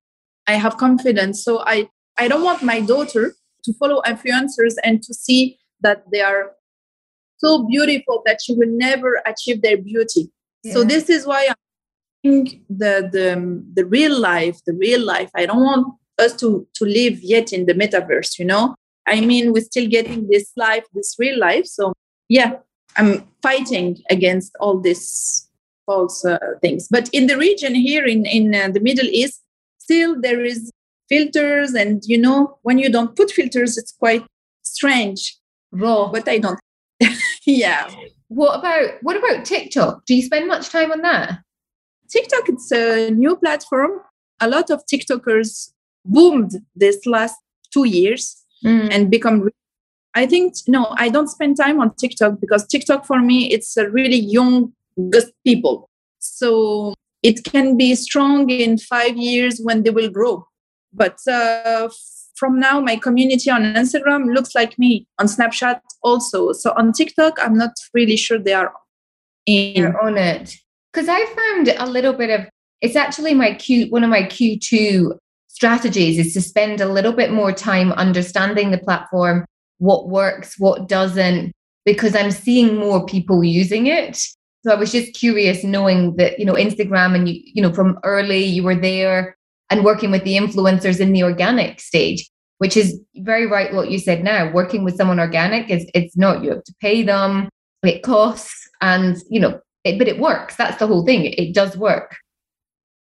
I 0.47 0.54
have 0.54 0.76
confidence. 0.76 1.44
So 1.44 1.62
I, 1.66 1.88
I 2.18 2.28
don't 2.28 2.42
want 2.42 2.62
my 2.62 2.80
daughter 2.80 3.35
to 3.64 3.73
follow 3.75 4.02
influencers 4.02 4.75
and 4.82 5.02
to 5.02 5.14
see 5.14 5.59
that 5.80 6.04
they 6.12 6.21
are 6.21 6.52
so 7.38 7.66
beautiful 7.66 8.23
that 8.26 8.40
she 8.42 8.54
will 8.54 8.71
never 8.71 9.21
achieve 9.26 9.62
their 9.62 9.76
beauty. 9.76 10.30
Yeah. 10.62 10.75
So 10.75 10.85
this 10.85 11.11
is 11.11 11.26
why 11.26 11.49
I 11.50 11.54
think 12.23 12.61
the, 12.68 13.09
the 13.12 13.64
the 13.75 13.85
real 13.85 14.18
life, 14.18 14.61
the 14.64 14.75
real 14.75 15.04
life. 15.04 15.30
I 15.35 15.47
don't 15.47 15.64
want 15.64 15.94
us 16.18 16.37
to 16.37 16.66
to 16.75 16.85
live 16.85 17.21
yet 17.23 17.52
in 17.52 17.66
the 17.66 17.75
metaverse. 17.75 18.38
You 18.38 18.44
know, 18.44 18.75
I 19.06 19.21
mean, 19.21 19.52
we're 19.52 19.64
still 19.64 19.88
getting 19.88 20.28
this 20.30 20.52
life, 20.56 20.85
this 20.94 21.16
real 21.18 21.38
life. 21.38 21.66
So 21.66 21.92
yeah, 22.28 22.59
I'm 22.97 23.26
fighting 23.42 23.99
against 24.09 24.52
all 24.61 24.78
this 24.80 25.49
false 25.87 26.25
uh, 26.25 26.39
things. 26.61 26.89
But 26.91 27.09
in 27.12 27.27
the 27.27 27.37
region 27.37 27.75
here 27.75 28.05
in 28.07 28.27
in 28.27 28.55
uh, 28.55 28.69
the 28.69 28.81
Middle 28.81 29.07
East, 29.07 29.43
still 29.79 30.21
there 30.21 30.45
is 30.45 30.71
filters, 31.09 31.75
and 31.75 32.03
you 32.05 32.19
know 32.19 32.59
when 32.62 32.79
you 32.79 32.91
don't 32.91 33.17
put 33.17 33.31
filters, 33.31 33.77
it's 33.77 33.93
quite 33.93 34.25
strange. 34.62 35.37
Raw. 35.73 36.11
But 36.11 36.29
I 36.29 36.39
don't. 36.39 36.61
yeah. 37.47 37.89
What 38.29 38.59
about 38.59 38.91
what 39.03 39.17
about 39.17 39.45
TikTok? 39.45 40.05
Do 40.07 40.15
you 40.15 40.23
spend 40.23 40.49
much 40.49 40.71
time 40.71 40.93
on 40.93 41.03
that? 41.03 41.41
TikTok, 42.11 42.49
it's 42.49 42.71
a 42.71 43.11
new 43.11 43.37
platform. 43.37 44.01
A 44.41 44.49
lot 44.49 44.71
of 44.71 44.83
TikTokers 44.87 45.73
boomed 46.05 46.61
this 46.75 47.07
last 47.07 47.37
two 47.73 47.87
years 47.87 48.43
mm. 48.65 48.89
and 48.91 49.11
become 49.11 49.49
I 50.15 50.27
think 50.27 50.55
no, 50.69 50.95
I 50.97 51.09
don't 51.09 51.29
spend 51.29 51.57
time 51.57 51.81
on 51.81 51.95
TikTok 51.95 52.39
because 52.41 52.67
TikTok 52.67 53.07
for 53.07 53.21
me 53.21 53.51
it's 53.51 53.77
a 53.77 53.89
really 53.89 54.19
young 54.19 54.73
people. 55.45 55.89
So 56.19 56.95
it 57.23 57.45
can 57.45 57.77
be 57.77 57.95
strong 57.95 58.51
in 58.51 58.79
five 58.79 59.17
years 59.17 59.61
when 59.63 59.83
they 59.83 59.91
will 59.91 60.11
grow. 60.11 60.47
But 60.93 61.19
uh, 61.27 61.89
from 62.35 62.59
now, 62.59 62.81
my 62.81 62.97
community 62.97 63.51
on 63.51 63.63
Instagram 63.63 64.35
looks 64.35 64.55
like 64.55 64.79
me, 64.79 65.07
on 65.19 65.27
Snapchat 65.27 65.81
also. 66.03 66.53
So 66.53 66.73
on 66.77 66.93
TikTok, 66.93 67.39
I'm 67.41 67.57
not 67.57 67.73
really 67.95 68.17
sure 68.17 68.39
they 68.39 68.53
are 68.53 68.73
in. 69.47 69.75
They're 69.75 70.01
on 70.01 70.19
it. 70.19 70.57
Because 70.93 71.09
I 71.09 71.25
found 71.25 71.69
a 71.69 71.87
little 71.87 72.13
bit 72.13 72.31
of 72.31 72.49
it's 72.81 72.97
actually 72.97 73.33
my 73.33 73.55
Q 73.55 73.87
one 73.91 74.05
of 74.05 74.11
my 74.11 74.25
Q2 74.25 75.17
strategies 75.47 76.19
is 76.19 76.35
to 76.35 76.41
spend 76.41 76.81
a 76.81 76.93
little 76.93 77.13
bit 77.13 77.31
more 77.31 77.53
time 77.53 77.93
understanding 77.93 78.71
the 78.71 78.79
platform, 78.79 79.45
what 79.79 80.09
works, 80.09 80.59
what 80.59 80.89
doesn't, 80.89 81.53
because 81.85 82.17
I'm 82.17 82.33
seeing 82.33 82.77
more 82.77 83.07
people 83.07 83.45
using 83.45 83.87
it. 83.87 84.19
So 84.64 84.71
I 84.71 84.76
was 84.76 84.92
just 84.92 85.14
curious 85.14 85.64
knowing 85.64 86.16
that, 86.16 86.38
you 86.38 86.45
know, 86.45 86.54
Instagram 86.54 87.14
and 87.14 87.28
you, 87.28 87.40
you 87.45 87.62
know, 87.62 87.73
from 87.73 87.99
early 88.04 88.45
you 88.45 88.62
were 88.62 88.76
there 88.76 89.37
and 89.71 89.85
working 89.85 90.11
with 90.11 90.25
the 90.25 90.37
influencers 90.37 91.00
in 91.00 91.12
the 91.12 91.25
organic 91.25 91.81
stage, 91.81 92.31
which 92.59 92.76
is 92.76 93.00
very 93.16 93.47
right 93.47 93.75
what 93.75 93.90
you 93.90 93.99
said 93.99 94.23
now. 94.23 94.52
Working 94.52 94.85
with 94.85 94.97
someone 94.97 95.19
organic 95.19 95.69
is 95.69 95.85
it's 95.95 96.16
not, 96.16 96.45
you 96.45 96.50
have 96.50 96.64
to 96.64 96.75
pay 96.81 97.02
them, 97.02 97.49
it 97.83 98.02
costs, 98.02 98.69
and 98.81 99.16
you 99.28 99.40
know, 99.40 99.61
it, 99.83 99.99
but 99.99 100.07
it 100.07 100.21
works. 100.21 100.54
That's 100.54 100.78
the 100.78 100.87
whole 100.87 101.04
thing. 101.04 101.25
It 101.25 101.54
does 101.54 101.76
work. 101.76 102.16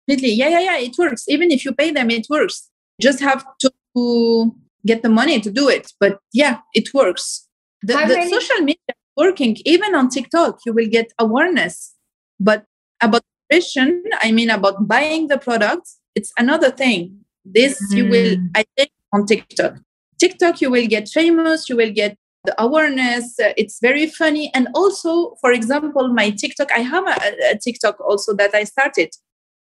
Completely. 0.07 0.33
Yeah, 0.33 0.49
yeah, 0.49 0.59
yeah. 0.61 0.77
It 0.77 0.95
works. 0.97 1.25
Even 1.27 1.51
if 1.51 1.65
you 1.65 1.73
pay 1.73 1.91
them, 1.91 2.09
it 2.09 2.27
works. 2.29 2.69
You 2.97 3.03
just 3.03 3.19
have 3.19 3.43
to 3.59 4.55
get 4.85 5.03
the 5.03 5.09
money 5.09 5.41
to 5.41 5.51
do 5.51 5.67
it. 5.67 5.91
But 5.99 6.19
yeah, 6.31 6.59
it 6.73 6.93
works. 6.93 7.47
The, 7.81 7.93
the 7.93 8.07
many- 8.07 8.29
social 8.29 8.57
media 8.63 8.95
working 9.17 9.57
even 9.65 9.95
on 9.95 10.09
tiktok 10.09 10.59
you 10.65 10.73
will 10.73 10.87
get 10.87 11.11
awareness. 11.19 11.95
But 12.39 12.65
about 13.01 13.23
nutrition 13.51 14.03
i 14.21 14.31
mean 14.31 14.49
about 14.49 14.87
buying 14.87 15.27
the 15.27 15.37
products 15.37 15.99
it's 16.15 16.31
another 16.37 16.71
thing. 16.71 17.17
This 17.45 17.81
mm. 17.81 17.97
you 17.97 18.03
will 18.09 18.35
mm. 18.35 18.49
i 18.55 18.63
think 18.77 18.91
on 19.13 19.25
tiktok. 19.25 19.75
Tiktok 20.19 20.61
you 20.61 20.69
will 20.69 20.87
get 20.87 21.09
famous 21.09 21.69
you 21.69 21.75
will 21.75 21.91
get 21.91 22.17
the 22.43 22.59
awareness 22.61 23.39
uh, 23.39 23.53
it's 23.57 23.79
very 23.81 24.07
funny. 24.07 24.51
And 24.53 24.67
also 24.73 25.35
for 25.41 25.51
example 25.51 26.07
my 26.09 26.29
tiktok 26.31 26.71
i 26.71 26.79
have 26.79 27.07
a, 27.07 27.53
a 27.53 27.57
tiktok 27.57 27.99
also 27.99 28.33
that 28.35 28.53
i 28.53 28.63
started 28.63 29.09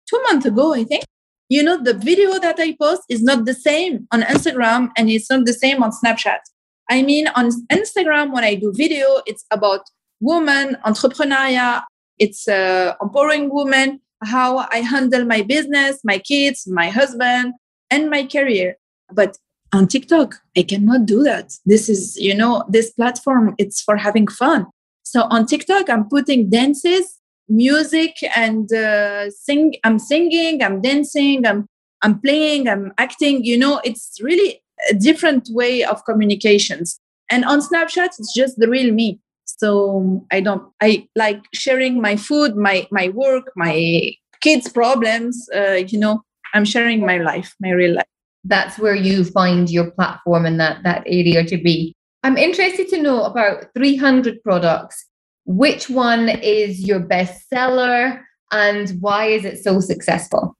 two 0.10 0.22
months 0.24 0.46
ago 0.46 0.74
i 0.74 0.84
think. 0.84 1.06
You 1.48 1.62
know 1.62 1.78
the 1.82 1.94
video 1.94 2.40
that 2.40 2.60
i 2.60 2.76
post 2.82 3.04
is 3.08 3.22
not 3.22 3.46
the 3.46 3.54
same 3.54 4.08
on 4.12 4.24
instagram 4.24 4.90
and 4.98 5.10
it's 5.10 5.30
not 5.30 5.46
the 5.46 5.54
same 5.54 5.84
on 5.84 5.92
snapchat 5.92 6.40
I 6.90 7.02
mean, 7.02 7.28
on 7.30 7.50
Instagram, 7.72 8.34
when 8.34 8.44
I 8.44 8.56
do 8.56 8.72
video, 8.76 9.22
it's 9.26 9.46
about 9.52 9.82
women, 10.20 10.78
entrepreneurship, 10.86 11.84
it's 12.20 12.48
uh, 12.48 12.94
empowering 13.02 13.50
women, 13.54 14.00
how 14.24 14.66
I 14.72 14.78
handle 14.78 15.26
my 15.26 15.42
business, 15.42 16.00
my 16.04 16.20
kids, 16.20 16.68
my 16.68 16.90
husband, 16.90 17.54
and 17.90 18.10
my 18.10 18.26
career. 18.26 18.78
But 19.12 19.38
on 19.74 19.88
TikTok, 19.88 20.36
I 20.58 20.64
cannot 20.64 21.06
do 21.06 21.24
that. 21.24 21.54
This 21.66 21.90
is, 21.90 22.16
you 22.18 22.36
know, 22.36 22.64
this 22.70 22.92
platform, 22.92 23.56
it's 23.58 23.82
for 23.82 23.98
having 23.98 24.28
fun. 24.28 24.68
So 25.04 25.24
on 25.24 25.46
TikTok, 25.46 25.90
I'm 25.90 26.08
putting 26.08 26.50
dances, 26.50 27.20
music, 27.50 28.16
and 28.36 28.72
uh, 28.74 29.30
sing. 29.30 29.76
I'm 29.84 30.00
singing, 30.00 30.64
I'm 30.64 30.82
dancing, 30.82 31.46
I'm 31.46 31.68
I'm 32.02 32.20
playing, 32.20 32.68
I'm 32.68 32.94
acting. 32.98 33.44
You 33.44 33.58
know, 33.58 33.82
it's 33.84 34.18
really 34.22 34.62
a 34.90 34.94
different 34.94 35.50
way 35.52 35.84
of 35.84 36.04
communications. 36.06 37.00
And 37.30 37.44
on 37.46 37.60
Snapchat, 37.62 38.10
it's 38.20 38.34
just 38.34 38.58
the 38.58 38.70
real 38.70 38.94
me. 38.94 39.20
So 39.46 40.26
I 40.32 40.42
don't, 40.42 40.64
I 40.82 41.08
like 41.16 41.42
sharing 41.54 42.02
my 42.02 42.16
food, 42.16 42.56
my, 42.56 42.88
my 42.92 43.10
work, 43.10 43.52
my 43.56 44.14
kids' 44.42 44.70
problems. 44.70 45.48
Uh, 45.56 45.84
you 45.88 46.00
know, 46.00 46.24
I'm 46.54 46.66
sharing 46.66 47.06
my 47.06 47.18
life, 47.18 47.54
my 47.60 47.72
real 47.72 47.96
life. 47.96 48.06
That's 48.44 48.78
where 48.78 48.96
you 48.96 49.24
find 49.24 49.70
your 49.70 49.92
platform 49.92 50.46
in 50.46 50.58
that, 50.58 50.84
that 50.84 51.04
area 51.06 51.44
to 51.46 51.58
be. 51.58 51.96
I'm 52.24 52.38
interested 52.38 52.88
to 52.90 53.02
know 53.02 53.24
about 53.24 53.66
300 53.76 54.42
products. 54.44 55.06
Which 55.46 55.90
one 55.90 56.30
is 56.30 56.88
your 56.88 57.00
best 57.00 57.48
seller 57.50 58.26
and 58.52 58.90
why 59.00 59.28
is 59.28 59.46
it 59.46 59.64
so 59.64 59.80
successful? 59.80 60.56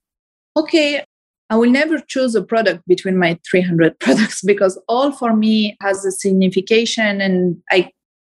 Okay, 0.58 1.04
I 1.50 1.58
will 1.58 1.70
never 1.70 2.00
choose 2.00 2.34
a 2.36 2.44
product 2.44 2.88
between 2.88 3.18
my 3.18 3.40
300 3.50 4.00
products 4.00 4.42
because 4.42 4.82
all 4.88 5.12
for 5.12 5.36
me 5.36 5.78
has 5.82 6.06
a 6.06 6.12
signification. 6.12 7.22
And 7.22 7.62
I, 7.72 7.92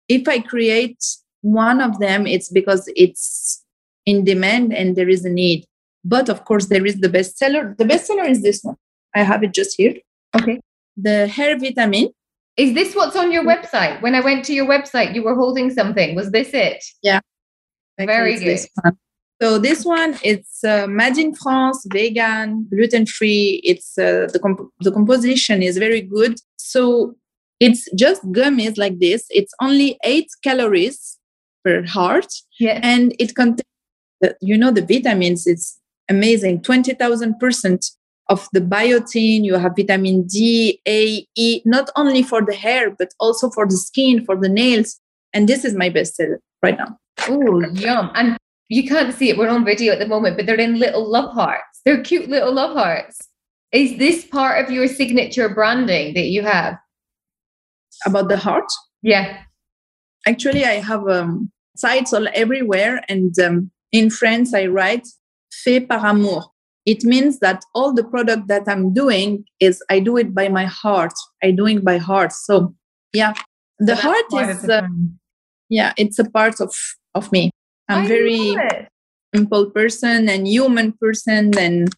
if 0.07 0.27
I 0.27 0.39
create 0.39 1.03
one 1.41 1.81
of 1.81 1.99
them, 1.99 2.25
it's 2.25 2.49
because 2.49 2.89
it's 2.95 3.63
in 4.05 4.23
demand 4.23 4.73
and 4.73 4.95
there 4.95 5.09
is 5.09 5.25
a 5.25 5.29
need. 5.29 5.65
But 6.03 6.29
of 6.29 6.45
course, 6.45 6.67
there 6.67 6.85
is 6.85 6.99
the 6.99 7.09
bestseller. 7.09 7.77
The 7.77 7.83
bestseller 7.83 8.27
is 8.27 8.41
this 8.41 8.61
one. 8.63 8.77
I 9.15 9.23
have 9.23 9.43
it 9.43 9.53
just 9.53 9.77
here. 9.77 9.95
Okay. 10.35 10.59
The 10.97 11.27
hair 11.27 11.59
vitamin. 11.59 12.09
Is 12.57 12.73
this 12.73 12.95
what's 12.95 13.15
on 13.15 13.31
your 13.31 13.43
website? 13.43 14.01
When 14.01 14.15
I 14.15 14.21
went 14.21 14.45
to 14.45 14.53
your 14.53 14.67
website, 14.67 15.15
you 15.15 15.23
were 15.23 15.35
holding 15.35 15.69
something. 15.69 16.15
Was 16.15 16.31
this 16.31 16.53
it? 16.53 16.83
Yeah. 17.01 17.19
Very 17.97 18.39
good. 18.39 18.59
So 19.41 19.57
this 19.57 19.83
one, 19.83 20.19
it's 20.23 20.63
uh, 20.63 20.85
made 20.87 21.17
in 21.17 21.33
France, 21.33 21.83
vegan, 21.91 22.67
gluten 22.69 23.07
free. 23.07 23.59
It's 23.63 23.97
uh, 23.97 24.27
the 24.31 24.39
comp- 24.39 24.69
the 24.81 24.91
composition 24.91 25.63
is 25.63 25.79
very 25.79 26.01
good. 26.01 26.39
So 26.57 27.15
it's 27.59 27.89
just 27.95 28.23
gummies 28.31 28.77
like 28.77 28.99
this. 28.99 29.25
It's 29.31 29.53
only 29.59 29.97
eight 30.03 30.27
calories 30.43 31.17
per 31.65 31.83
heart, 31.83 32.27
yeah. 32.59 32.79
and 32.83 33.15
it 33.17 33.35
contains, 33.35 33.63
you 34.41 34.57
know, 34.57 34.69
the 34.69 34.85
vitamins. 34.85 35.47
It's 35.47 35.79
amazing, 36.07 36.61
twenty 36.61 36.93
thousand 36.93 37.39
percent 37.39 37.83
of 38.29 38.47
the 38.53 38.61
biotin. 38.61 39.43
You 39.43 39.55
have 39.55 39.73
vitamin 39.75 40.27
D, 40.27 40.79
A, 40.87 41.25
E, 41.35 41.61
not 41.65 41.89
only 41.95 42.21
for 42.21 42.45
the 42.45 42.53
hair 42.53 42.91
but 42.91 43.11
also 43.19 43.49
for 43.49 43.65
the 43.65 43.77
skin, 43.77 44.23
for 44.23 44.35
the 44.35 44.49
nails. 44.49 44.99
And 45.33 45.49
this 45.49 45.65
is 45.65 45.73
my 45.73 45.89
best 45.89 46.15
seller 46.15 46.39
right 46.61 46.77
now. 46.77 46.97
Oh, 47.27 47.61
yum. 47.73 48.11
And 48.13 48.37
you 48.71 48.87
can't 48.87 49.13
see 49.13 49.29
it, 49.29 49.37
we're 49.37 49.49
on 49.49 49.65
video 49.65 49.91
at 49.91 49.99
the 49.99 50.07
moment, 50.07 50.37
but 50.37 50.45
they're 50.45 50.55
in 50.55 50.79
little 50.79 51.05
love 51.05 51.33
hearts. 51.33 51.81
They're 51.83 52.01
cute 52.01 52.29
little 52.29 52.53
love 52.53 52.73
hearts. 52.73 53.19
Is 53.73 53.97
this 53.97 54.25
part 54.25 54.63
of 54.63 54.71
your 54.71 54.87
signature 54.87 55.49
branding 55.49 56.13
that 56.13 56.27
you 56.27 56.41
have? 56.43 56.77
About 58.05 58.29
the 58.29 58.37
heart? 58.37 58.71
Yeah. 59.01 59.39
Actually, 60.25 60.63
I 60.63 60.79
have 60.79 61.05
um, 61.09 61.51
sites 61.75 62.13
all 62.13 62.27
everywhere. 62.33 63.01
And 63.09 63.37
um, 63.39 63.71
in 63.91 64.09
France, 64.09 64.53
I 64.53 64.67
write 64.67 65.05
fait 65.51 65.81
par 65.81 66.05
amour. 66.05 66.45
It 66.85 67.03
means 67.03 67.39
that 67.39 67.63
all 67.75 67.93
the 67.93 68.05
product 68.05 68.47
that 68.47 68.63
I'm 68.67 68.93
doing 68.93 69.43
is 69.59 69.83
I 69.89 69.99
do 69.99 70.15
it 70.15 70.33
by 70.33 70.47
my 70.47 70.65
heart. 70.65 71.13
I 71.43 71.51
do 71.51 71.67
it 71.67 71.83
by 71.83 71.97
heart. 71.97 72.31
So 72.31 72.73
yeah, 73.11 73.33
the 73.79 73.97
so 73.97 74.01
heart 74.01 74.49
is 74.49 74.69
uh, 74.69 74.87
yeah, 75.69 75.91
it's 75.97 76.19
a 76.19 76.29
part 76.29 76.61
of 76.61 76.73
of 77.13 77.31
me. 77.33 77.51
I'm 77.91 78.05
I 78.05 78.07
very 78.07 78.55
simple 79.35 79.69
person 79.69 80.29
and 80.29 80.47
human 80.47 80.93
person 80.93 81.57
and 81.57 81.93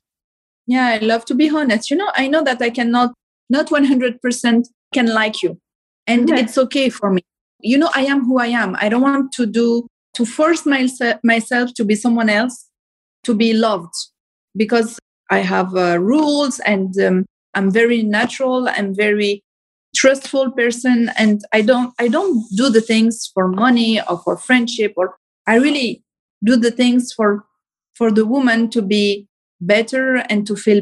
yeah, 0.65 0.87
I 0.87 0.97
love 0.97 1.25
to 1.25 1.35
be 1.35 1.49
honest. 1.49 1.89
You 1.91 1.97
know, 1.97 2.11
I 2.15 2.27
know 2.27 2.43
that 2.43 2.61
I 2.61 2.69
cannot 2.69 3.13
not 3.49 3.67
100% 3.67 4.67
can 4.93 5.07
like 5.07 5.43
you 5.43 5.59
and 6.07 6.29
okay. 6.29 6.41
it's 6.41 6.57
okay 6.57 6.89
for 6.89 7.11
me. 7.11 7.21
You 7.59 7.77
know, 7.77 7.89
I 7.95 8.05
am 8.05 8.25
who 8.25 8.39
I 8.39 8.47
am. 8.47 8.75
I 8.79 8.89
don't 8.89 9.01
want 9.01 9.31
to 9.33 9.45
do 9.45 9.87
to 10.15 10.25
force 10.25 10.65
myself 10.65 11.17
myself 11.23 11.73
to 11.75 11.85
be 11.85 11.95
someone 11.95 12.29
else 12.29 12.69
to 13.23 13.33
be 13.33 13.53
loved 13.53 13.93
because 14.55 14.99
I 15.29 15.39
have 15.39 15.75
uh, 15.75 15.99
rules 15.99 16.59
and 16.59 16.97
um, 16.99 17.25
I'm 17.53 17.71
very 17.71 18.03
natural. 18.03 18.67
I'm 18.67 18.93
very 18.93 19.43
trustful 19.95 20.51
person, 20.51 21.11
and 21.17 21.41
I 21.51 21.61
don't 21.61 21.93
I 21.99 22.07
don't 22.07 22.43
do 22.55 22.69
the 22.69 22.81
things 22.81 23.29
for 23.33 23.47
money 23.47 24.01
or 24.01 24.17
for 24.19 24.37
friendship. 24.37 24.93
Or 24.97 25.15
I 25.47 25.55
really 25.55 26.03
do 26.43 26.55
the 26.55 26.71
things 26.71 27.13
for 27.13 27.45
for 27.95 28.11
the 28.11 28.25
woman 28.25 28.69
to 28.71 28.81
be 28.81 29.27
better 29.61 30.15
and 30.29 30.45
to 30.47 30.55
feel 30.55 30.81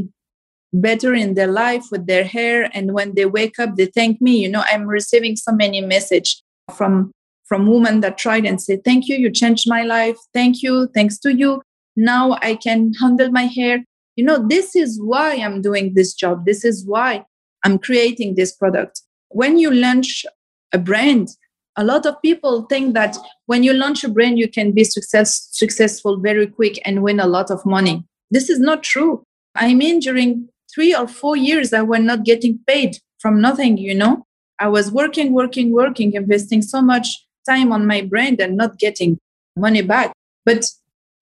better 0.73 1.13
in 1.13 1.33
their 1.33 1.51
life 1.51 1.85
with 1.91 2.07
their 2.07 2.23
hair. 2.23 2.69
And 2.73 2.93
when 2.93 3.15
they 3.15 3.25
wake 3.25 3.59
up 3.59 3.75
they 3.75 3.87
thank 3.87 4.21
me. 4.21 4.37
You 4.37 4.49
know 4.49 4.63
i'm 4.67 4.87
receiving 4.87 5.35
so 5.35 5.51
many 5.51 5.81
message 5.81 6.41
from 6.75 7.11
from 7.45 7.67
women 7.67 7.99
that 7.99 8.17
tried 8.17 8.45
and 8.45 8.61
say 8.61 8.77
thank 8.77 9.07
you. 9.07 9.17
You 9.17 9.29
changed 9.29 9.67
my 9.67 9.83
life. 9.83 10.17
Thank 10.33 10.61
you. 10.63 10.87
Thanks 10.93 11.17
to 11.19 11.35
you. 11.35 11.61
Now 11.95 12.37
i 12.41 12.55
can 12.55 12.93
handle 12.93 13.31
my 13.31 13.45
hair. 13.45 13.83
You 14.15 14.25
know 14.25 14.47
this 14.47 14.75
is 14.75 14.99
why 15.01 15.35
i'm 15.35 15.61
doing 15.61 15.93
this 15.95 16.13
job. 16.13 16.45
This 16.45 16.63
is 16.63 16.85
why 16.85 17.25
i'm 17.63 17.77
creating 17.77 18.35
this 18.35 18.55
product. 18.55 19.01
When 19.29 19.57
you 19.57 19.71
launch 19.71 20.25
a 20.73 20.77
brand 20.77 21.29
a 21.77 21.83
lot 21.83 22.05
of 22.05 22.21
people 22.21 22.63
think 22.63 22.93
that 22.93 23.17
when 23.45 23.63
you 23.63 23.73
launch 23.73 24.03
a 24.03 24.09
brand 24.09 24.37
you 24.37 24.49
can 24.49 24.71
be 24.71 24.83
success, 24.83 25.47
successful 25.51 26.17
very 26.17 26.47
quick 26.47 26.79
and 26.85 27.03
win 27.03 27.19
a 27.19 27.27
lot 27.27 27.49
of 27.49 27.65
money. 27.65 28.03
This 28.29 28.49
is 28.49 28.59
not 28.59 28.83
true. 28.83 29.23
I 29.55 29.73
mean 29.73 29.99
during 29.99 30.49
three 30.73 30.95
or 30.95 31.07
four 31.07 31.35
years 31.35 31.73
i 31.73 31.81
was 31.81 31.99
not 31.99 32.23
getting 32.23 32.57
paid 32.65 32.97
from 33.19 33.41
nothing 33.41 33.77
you 33.77 33.93
know? 33.93 34.25
I 34.59 34.67
was 34.67 34.91
working 34.91 35.33
working 35.33 35.71
working 35.71 36.13
investing 36.13 36.61
so 36.61 36.81
much 36.81 37.25
time 37.49 37.71
on 37.71 37.87
my 37.87 38.01
brand 38.01 38.39
and 38.39 38.55
not 38.55 38.77
getting 38.77 39.17
money 39.57 39.81
back. 39.81 40.13
But 40.45 40.65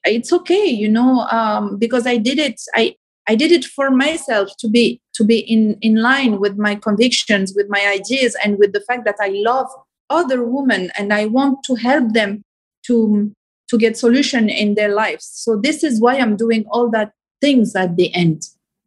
it's 0.05 0.31
okay 0.31 0.65
you 0.65 0.89
know 0.89 1.21
um, 1.31 1.77
because 1.77 2.07
i 2.07 2.17
did 2.17 2.39
it 2.39 2.61
i 2.75 2.95
i 3.27 3.35
did 3.35 3.51
it 3.51 3.65
for 3.65 3.91
myself 3.91 4.49
to 4.59 4.69
be 4.69 5.01
to 5.13 5.23
be 5.23 5.39
in 5.39 5.77
in 5.81 5.95
line 5.95 6.39
with 6.39 6.57
my 6.57 6.75
convictions 6.75 7.53
with 7.55 7.67
my 7.69 7.85
ideas 7.87 8.35
and 8.43 8.57
with 8.57 8.71
the 8.73 8.81
fact 8.81 9.05
that 9.05 9.15
i 9.19 9.29
love 9.29 9.67
other 10.09 10.43
women 10.43 10.91
and 10.97 11.13
i 11.13 11.25
want 11.25 11.57
to 11.63 11.75
help 11.75 12.13
them 12.13 12.43
to 12.85 13.31
to 13.69 13.77
get 13.77 13.95
solution 13.95 14.49
in 14.49 14.73
their 14.73 14.93
lives. 14.95 15.29
So 15.31 15.55
this 15.55 15.83
is 15.83 16.01
why 16.01 16.17
i'm 16.17 16.35
doing 16.35 16.65
all 16.71 16.89
that 16.91 17.11
things 17.41 17.75
at 17.75 17.95
the 17.95 18.13
end. 18.13 18.43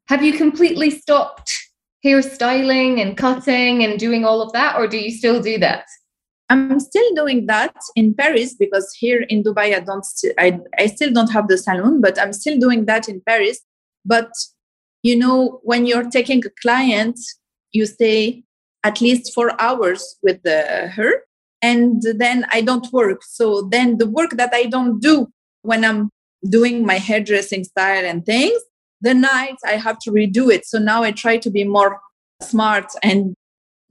Have 0.08 0.24
you 0.24 0.32
completely 0.32 0.90
stopped 0.90 1.52
hairstyling 2.04 3.00
and 3.00 3.16
cutting 3.16 3.84
and 3.84 3.98
doing 3.98 4.24
all 4.24 4.42
of 4.42 4.52
that 4.52 4.76
or 4.76 4.88
do 4.88 4.98
you 4.98 5.10
still 5.10 5.40
do 5.40 5.58
that? 5.58 5.84
I'm 6.50 6.80
still 6.80 7.14
doing 7.14 7.46
that 7.46 7.74
in 7.96 8.12
Paris 8.12 8.54
because 8.54 8.92
here 8.98 9.22
in 9.28 9.42
Dubai 9.42 9.74
I 9.74 9.80
don't 9.80 10.06
I, 10.38 10.60
I 10.78 10.86
still 10.86 11.12
don't 11.12 11.30
have 11.30 11.48
the 11.48 11.56
salon, 11.56 12.00
but 12.00 12.20
I'm 12.20 12.32
still 12.32 12.58
doing 12.58 12.84
that 12.86 13.08
in 13.08 13.22
Paris. 13.22 13.60
But 14.04 14.32
you 15.02 15.16
know, 15.16 15.60
when 15.62 15.86
you're 15.86 16.10
taking 16.10 16.44
a 16.44 16.50
client, 16.60 17.18
you 17.72 17.86
stay 17.86 18.44
at 18.84 19.00
least 19.00 19.32
four 19.34 19.60
hours 19.60 20.16
with 20.22 20.42
the, 20.42 20.90
her, 20.94 21.22
and 21.60 22.02
then 22.16 22.46
I 22.50 22.60
don't 22.60 22.92
work. 22.92 23.22
So 23.22 23.62
then 23.70 23.98
the 23.98 24.08
work 24.08 24.30
that 24.32 24.52
I 24.52 24.64
don't 24.64 25.00
do 25.00 25.28
when 25.62 25.84
I'm 25.84 26.10
doing 26.48 26.84
my 26.84 26.98
hairdressing 26.98 27.64
style 27.64 28.04
and 28.04 28.26
things, 28.26 28.60
the 29.00 29.14
night 29.14 29.56
I 29.64 29.72
have 29.72 29.98
to 30.00 30.10
redo 30.10 30.52
it. 30.52 30.66
So 30.66 30.78
now 30.78 31.02
I 31.02 31.12
try 31.12 31.36
to 31.36 31.50
be 31.50 31.64
more 31.64 32.00
smart 32.42 32.92
and 33.02 33.34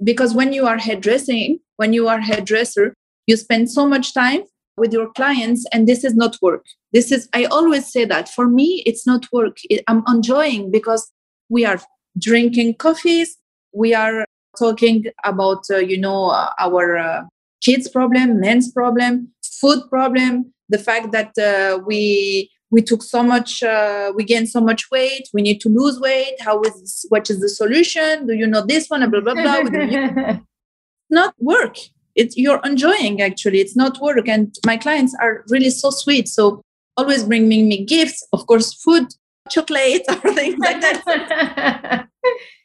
because 0.04 0.34
when 0.34 0.54
you 0.54 0.68
are 0.68 0.78
hairdressing 0.78 1.60
when 1.78 1.94
you 1.94 2.08
are 2.08 2.20
hairdresser 2.20 2.94
you 3.28 3.36
spend 3.38 3.70
so 3.70 3.88
much 3.88 4.14
time 4.14 4.42
with 4.78 4.94
your 4.94 5.12
clients 5.14 5.66
and 5.72 5.88
this 5.88 6.04
is 6.04 6.16
not 6.16 6.38
work 6.42 6.66
this 6.94 7.12
is 7.12 7.28
i 7.34 7.46
always 7.46 7.92
say 7.92 8.06
that 8.06 8.30
for 8.30 8.48
me 8.48 8.84
it's 8.86 9.06
not 9.06 9.26
work 9.32 9.58
i'm 9.88 10.04
enjoying 10.08 10.72
because 10.72 11.12
we 11.50 11.66
are 11.66 11.80
drinking 12.20 12.74
coffees 12.76 13.38
we 13.74 13.94
are 13.94 14.26
talking 14.58 15.06
about 15.24 15.64
uh, 15.70 15.78
you 15.78 15.98
know 15.98 16.30
uh, 16.30 16.50
our 16.60 16.98
uh, 16.98 17.24
kids 17.62 17.88
problem 17.90 18.40
men's 18.40 18.72
problem 18.72 19.30
food 19.44 19.80
problem 19.90 20.54
the 20.70 20.80
fact 20.80 21.12
that 21.12 21.38
uh, 21.38 21.80
we 21.86 22.50
we 22.72 22.82
took 22.82 23.04
so 23.04 23.22
much 23.22 23.62
uh, 23.64 24.12
we 24.16 24.24
gained 24.24 24.50
so 24.50 24.62
much 24.62 24.90
weight 24.92 25.28
we 25.34 25.42
need 25.42 25.60
to 25.60 25.70
lose 25.70 26.00
weight 26.00 26.36
how 26.40 26.62
is 26.62 27.06
what 27.10 27.30
is 27.30 27.40
the 27.40 27.50
solution? 27.50 28.28
Do 28.28 28.34
you 28.34 28.48
know 28.48 28.66
this 28.66 28.88
one? 28.88 29.10
Blah 29.10 29.22
blah 29.22 29.34
blah 29.34 30.40
not 31.10 31.36
work. 31.40 31.78
It's 32.16 32.36
you're 32.38 32.62
enjoying 32.64 33.22
actually. 33.22 33.60
It's 33.60 33.76
not 33.76 34.02
work. 34.02 34.28
And 34.28 34.56
my 34.66 34.78
clients 34.78 35.16
are 35.22 35.44
really 35.50 35.70
so 35.70 35.90
sweet. 35.92 36.28
So 36.28 36.62
always 36.98 37.24
bringing 37.24 37.68
me 37.68 37.86
gifts. 37.86 38.26
Of 38.34 38.48
course 38.48 38.74
food 38.74 39.08
chocolate 39.50 40.04
or 40.10 40.34
things 40.34 40.58
like 40.60 40.82
that 40.82 42.08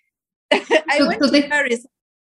i 0.53 0.99
so, 0.99 1.07
went 1.07 1.21
so 1.23 1.27
to 1.27 1.33
this, 1.33 1.47
paris. 1.49 1.87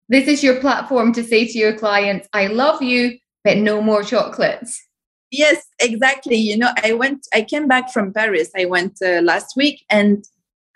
this 0.09 0.27
is 0.27 0.43
your 0.43 0.59
platform 0.59 1.13
to 1.13 1.23
say 1.23 1.45
to 1.45 1.57
your 1.57 1.77
clients 1.77 2.27
i 2.33 2.47
love 2.47 2.81
you 2.81 3.17
but 3.43 3.57
no 3.57 3.81
more 3.81 4.03
chocolates. 4.03 4.81
Yes 5.31 5.65
exactly. 5.79 6.35
You 6.35 6.57
know 6.57 6.71
i 6.83 6.93
went 6.93 7.27
i 7.33 7.41
came 7.41 7.67
back 7.67 7.91
from 7.91 8.13
paris. 8.13 8.49
I 8.57 8.65
went 8.65 8.97
uh, 9.05 9.21
last 9.21 9.55
week 9.55 9.83
and 9.89 10.23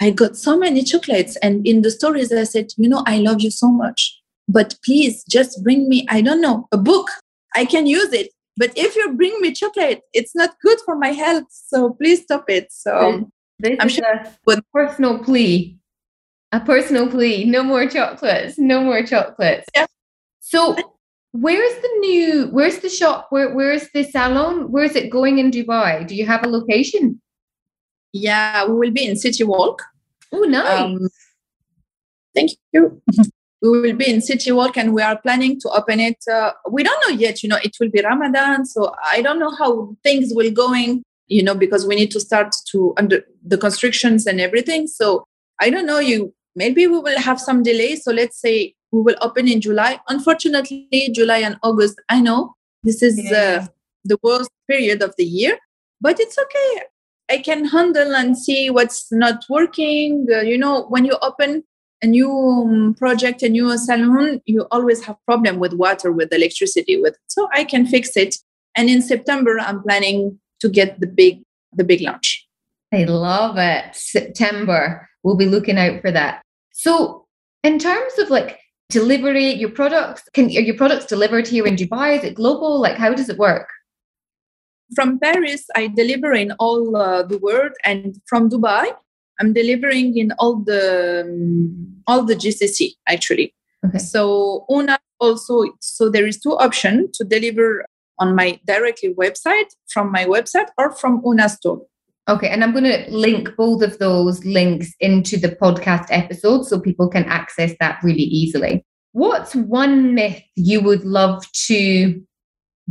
i 0.02 0.12
got 0.12 0.38
so 0.38 0.58
many 0.58 0.84
chocolates. 0.84 1.36
And 1.38 1.66
in 1.68 1.82
the 1.82 1.92
stories 1.92 2.32
i 2.32 2.44
said 2.44 2.68
you 2.78 2.88
know 2.88 3.04
i 3.08 3.18
love 3.18 3.42
you 3.42 3.52
so 3.52 3.70
much 3.70 4.20
but 4.48 4.76
please 4.86 5.24
just 5.30 5.64
bring 5.64 5.90
me 5.90 6.06
i 6.10 6.22
don't 6.22 6.42
know 6.42 6.68
a 6.72 6.78
book. 6.78 7.10
I 7.56 7.66
can 7.66 7.86
use 7.86 8.12
it. 8.14 8.32
But 8.58 8.72
if 8.76 8.96
you 8.96 9.14
bring 9.14 9.36
me 9.42 9.52
chocolate 9.52 10.02
it's 10.14 10.36
not 10.36 10.60
good 10.62 10.80
for 10.86 10.96
my 10.96 11.10
health. 11.10 11.48
So 11.50 11.94
please 11.94 12.22
stop 12.22 12.50
it. 12.50 12.72
So 12.72 13.30
this 13.60 13.78
i'm 13.80 13.90
sure 13.90 14.06
a 14.48 14.62
personal 14.74 15.20
plea 15.20 15.78
a 16.54 16.60
personal 16.62 17.10
plea 17.10 17.44
no 17.44 17.64
more 17.64 17.86
chocolates 17.88 18.58
no 18.58 18.82
more 18.82 19.04
chocolates 19.04 19.68
yeah. 19.76 19.86
so 20.40 20.76
Where's 21.34 21.74
the 21.82 21.90
new? 22.00 22.48
Where's 22.52 22.78
the 22.78 22.90
shop? 22.90 23.28
Where 23.32 23.56
Where's 23.56 23.90
the 23.90 24.04
salon? 24.04 24.72
Where 24.72 24.84
is 24.84 24.96
it 24.96 25.10
going 25.10 25.40
in 25.40 25.50
Dubai? 25.50 26.08
Do 26.08 26.16
you 26.16 26.28
have 26.28 26.46
a 26.46 26.48
location? 26.48 27.20
Yeah, 28.14 28.68
we 28.68 28.74
will 28.76 28.92
be 28.92 29.08
in 29.08 29.16
City 29.16 29.44
Walk. 29.44 29.82
Oh, 30.32 30.44
nice. 30.44 30.80
Um, 30.80 31.10
thank 32.36 32.52
you. 32.72 33.02
we 33.64 33.82
will 33.82 33.96
be 33.96 34.08
in 34.08 34.22
City 34.22 34.52
Walk, 34.52 34.78
and 34.78 34.94
we 34.94 35.02
are 35.02 35.20
planning 35.20 35.60
to 35.62 35.70
open 35.70 36.00
it. 36.00 36.24
Uh, 36.32 36.52
we 36.70 36.84
don't 36.84 37.04
know 37.08 37.16
yet. 37.16 37.42
You 37.42 37.50
know, 37.50 37.58
it 37.64 37.78
will 37.80 37.90
be 37.90 38.02
Ramadan, 38.04 38.68
so 38.68 38.94
I 39.12 39.24
don't 39.24 39.40
know 39.40 39.56
how 39.58 39.98
things 40.04 40.34
will 40.36 40.52
going. 40.52 41.04
You 41.26 41.42
know, 41.42 41.56
because 41.56 41.88
we 41.88 41.96
need 41.96 42.12
to 42.12 42.20
start 42.20 42.54
to 42.68 42.94
under 42.98 43.24
the 43.44 43.58
constructions 43.58 44.28
and 44.28 44.40
everything. 44.40 44.86
So 44.86 45.26
I 45.60 45.72
don't 45.72 45.88
know. 45.88 45.98
You 45.98 46.32
maybe 46.56 46.88
we 46.88 47.00
will 47.00 47.20
have 47.20 47.40
some 47.40 47.64
delay. 47.64 47.96
So 47.96 48.12
let's 48.12 48.40
say 48.40 48.76
we 48.92 49.02
will 49.02 49.16
open 49.22 49.48
in 49.48 49.62
July. 49.62 50.00
Unfortunately, 50.10 51.10
July 51.14 51.40
and 51.40 51.58
August, 51.64 52.02
I 52.10 52.22
know 52.22 52.56
this 52.84 53.02
is 53.02 53.20
yeah. 53.20 53.62
uh, 53.62 53.68
the 54.04 54.18
worst 54.22 54.52
period 54.70 55.02
of 55.02 55.16
the 55.18 55.26
year, 55.26 55.58
but 56.00 56.20
it's 56.20 56.38
okay. 56.38 56.84
I 57.30 57.38
can 57.38 57.66
handle 57.66 58.16
and 58.16 58.38
see 58.38 58.70
what's 58.70 59.12
not 59.12 59.46
working. 59.50 60.28
Uh, 60.32 60.42
you 60.42 60.58
know, 60.58 60.86
when 60.90 61.06
you 61.06 61.18
open 61.22 61.64
a 62.04 62.08
new 62.08 62.30
um, 62.30 62.94
project, 62.96 63.42
a 63.44 63.50
new 63.50 63.76
salon, 63.78 64.42
you 64.46 64.68
always 64.72 65.04
have 65.06 65.16
problem 65.26 65.58
with 65.58 65.74
water, 65.74 66.12
with 66.12 66.34
electricity, 66.34 67.02
with 67.02 67.18
so 67.28 67.48
I 67.54 67.64
can 67.64 67.88
fix 67.88 68.18
it. 68.18 68.36
And 68.76 68.90
in 68.90 69.02
September, 69.02 69.58
I'm 69.60 69.82
planning 69.82 70.40
to 70.60 70.70
get 70.70 71.00
the 71.00 71.08
big 71.08 71.42
the 71.72 71.84
big 71.84 72.02
launch. 72.02 72.46
I 72.94 73.06
love 73.06 73.58
it. 73.58 73.96
September. 73.96 75.10
We'll 75.24 75.38
be 75.38 75.48
looking 75.48 75.78
out 75.78 76.02
for 76.02 76.12
that. 76.12 76.43
So, 76.74 77.26
in 77.64 77.80
terms 77.80 78.18
of 78.20 78.30
like 78.30 78.60
delivery, 78.90 79.54
your 79.54 79.70
products, 79.70 80.24
can 80.34 80.46
are 80.46 80.66
your 80.70 80.76
products 80.76 81.06
delivered 81.06 81.48
here 81.48 81.66
in 81.66 81.76
Dubai? 81.76 82.18
Is 82.18 82.24
it 82.24 82.36
global? 82.36 82.82
Like, 82.82 82.98
how 82.98 83.14
does 83.14 83.30
it 83.30 83.38
work? 83.38 83.70
From 84.94 85.20
Paris, 85.20 85.66
I 85.76 85.88
deliver 85.88 86.34
in 86.34 86.52
all 86.60 86.96
uh, 86.98 87.24
the 87.24 87.38
world, 87.38 87.72
and 87.86 88.20
from 88.28 88.50
Dubai, 88.50 88.92
I'm 89.40 89.54
delivering 89.54 90.18
in 90.18 90.32
all 90.40 90.58
the 90.58 91.24
um, 91.26 92.04
all 92.08 92.24
the 92.24 92.36
GCC 92.36 92.94
actually. 93.08 93.54
Okay. 93.86 93.98
So 93.98 94.66
Una 94.70 95.00
also, 95.20 95.64
so 95.80 96.10
there 96.10 96.28
is 96.28 96.40
two 96.40 96.56
options 96.58 97.18
to 97.18 97.24
deliver 97.24 97.86
on 98.20 98.36
my 98.36 98.60
directly 98.66 99.14
website 99.14 99.70
from 99.88 100.12
my 100.12 100.26
website 100.26 100.70
or 100.78 100.92
from 100.92 101.22
Una 101.26 101.50
store. 101.50 101.82
Okay, 102.30 102.48
and 102.48 102.64
I'm 102.64 102.72
going 102.72 102.86
to 102.86 103.06
link 103.10 103.50
both 103.58 103.82
of 103.82 104.00
those 104.00 104.44
links 104.46 104.94
into 105.02 105.38
the 105.38 105.50
podcast 105.50 106.06
episode 106.10 106.64
so 106.64 106.80
people 106.80 107.10
can 107.10 107.26
access 107.26 107.74
that 107.82 108.00
really 108.02 108.24
easily. 108.24 108.86
What's 109.12 109.56
one 109.56 110.16
myth 110.16 110.42
you 110.56 110.80
would 110.82 111.04
love 111.04 111.44
to 111.68 112.22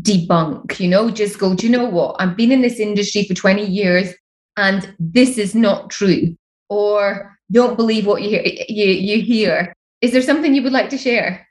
debunk? 0.03 0.79
You 0.79 0.89
know, 0.89 1.11
just 1.11 1.39
go, 1.39 1.55
do 1.55 1.67
you 1.67 1.73
know 1.73 1.89
what? 1.89 2.17
I've 2.19 2.37
been 2.37 2.53
in 2.53 2.61
this 2.61 2.79
industry 2.79 3.25
for 3.25 3.33
20 3.33 3.65
years 3.65 4.13
and 4.59 4.95
this 4.99 5.39
is 5.39 5.55
not 5.55 5.89
true. 5.89 6.37
Or 6.69 7.35
don't 7.51 7.77
believe 7.77 8.07
what 8.07 8.23
you 8.23 8.29
hear, 8.29 8.43
you, 8.69 8.87
you 8.87 9.23
hear. 9.23 9.73
Is 10.03 10.13
there 10.13 10.23
something 10.23 10.55
you 10.55 10.63
would 10.63 10.73
like 10.73 10.91
to 10.91 10.99
share? 10.99 11.47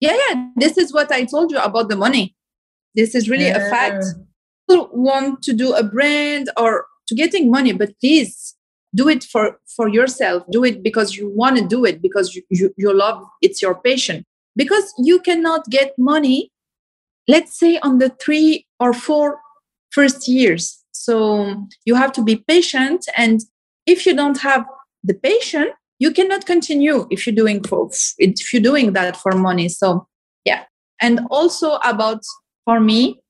Yeah, 0.00 0.16
yeah. 0.28 0.48
This 0.56 0.78
is 0.78 0.94
what 0.94 1.12
I 1.12 1.24
told 1.24 1.50
you 1.50 1.58
about 1.58 1.90
the 1.90 1.96
money. 1.96 2.34
This 2.94 3.14
is 3.14 3.28
really 3.28 3.48
yeah. 3.48 3.66
a 3.66 3.70
fact 3.70 4.04
want 4.92 5.42
to 5.42 5.52
do 5.52 5.74
a 5.74 5.82
brand 5.82 6.50
or 6.56 6.86
to 7.08 7.14
getting 7.14 7.50
money 7.50 7.72
but 7.72 7.90
please 8.00 8.56
do 8.94 9.08
it 9.08 9.24
for 9.24 9.58
for 9.76 9.88
yourself. 9.88 10.42
Do 10.50 10.64
it 10.64 10.82
because 10.82 11.16
you 11.16 11.30
want 11.34 11.58
to 11.58 11.66
do 11.66 11.84
it 11.84 12.02
because 12.02 12.34
you, 12.34 12.42
you, 12.50 12.74
you 12.76 12.92
love 12.92 13.22
it's 13.42 13.62
your 13.62 13.74
passion. 13.74 14.24
Because 14.56 14.92
you 14.98 15.20
cannot 15.20 15.64
get 15.70 15.92
money 15.98 16.50
let's 17.28 17.56
say 17.58 17.78
on 17.78 17.98
the 17.98 18.08
three 18.08 18.66
or 18.80 18.92
four 18.92 19.38
first 19.90 20.26
years. 20.26 20.82
So 20.92 21.66
you 21.84 21.94
have 21.94 22.12
to 22.12 22.22
be 22.24 22.36
patient 22.36 23.06
and 23.16 23.40
if 23.86 24.06
you 24.06 24.14
don't 24.14 24.40
have 24.40 24.64
the 25.04 25.14
patience 25.14 25.70
you 25.98 26.10
cannot 26.10 26.46
continue 26.46 27.06
if 27.10 27.26
you're 27.26 27.34
doing 27.34 27.62
for 27.62 27.90
if 28.18 28.52
you're 28.52 28.62
doing 28.62 28.92
that 28.94 29.16
for 29.16 29.32
money. 29.32 29.68
So 29.68 30.06
yeah. 30.44 30.64
And 31.00 31.20
also 31.30 31.76
about 31.84 32.22
for 32.64 32.80
me 32.80 33.20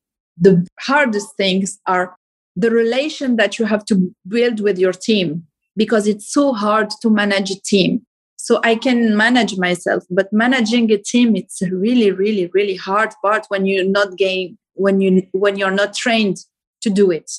the 0.40 0.66
hardest 0.81 1.37
things 1.37 1.79
are 1.87 2.16
the 2.57 2.70
relation 2.70 3.37
that 3.37 3.59
you 3.59 3.64
have 3.66 3.85
to 3.87 4.14
build 4.26 4.61
with 4.61 4.79
your 4.79 4.92
team 4.92 5.44
because 5.76 6.07
it's 6.07 6.33
so 6.33 6.53
hard 6.53 6.90
to 7.03 7.11
manage 7.11 7.50
a 7.50 7.61
team. 7.61 8.07
So 8.37 8.59
i 8.64 8.74
can 8.74 9.16
manage 9.16 9.59
myself 9.59 10.03
but 10.09 10.33
managing 10.33 10.90
a 10.90 10.96
team 10.96 11.37
it's 11.37 11.61
a 11.61 11.70
really 11.70 12.11
really 12.11 12.46
really 12.55 12.74
hard 12.74 13.11
part 13.22 13.44
when 13.48 13.66
you're 13.66 13.85
not 13.85 14.16
game 14.16 14.57
when 14.72 15.00
you 15.03 15.26
when 15.33 15.57
you're 15.59 15.79
not 15.83 15.94
trained 15.94 16.38
to 16.81 16.90
do 16.90 17.11
it. 17.11 17.31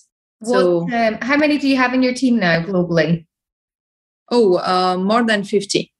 So 0.43 0.81
um, 0.91 1.17
how 1.21 1.37
many 1.37 1.57
do 1.57 1.67
you 1.67 1.77
have 1.77 1.93
in 1.93 2.03
your 2.03 2.13
team 2.13 2.37
now 2.39 2.63
globally? 2.63 3.25
Oh 4.29 4.57
uh, 4.57 4.97
more 4.97 5.23
than 5.23 5.43
50 5.43 5.91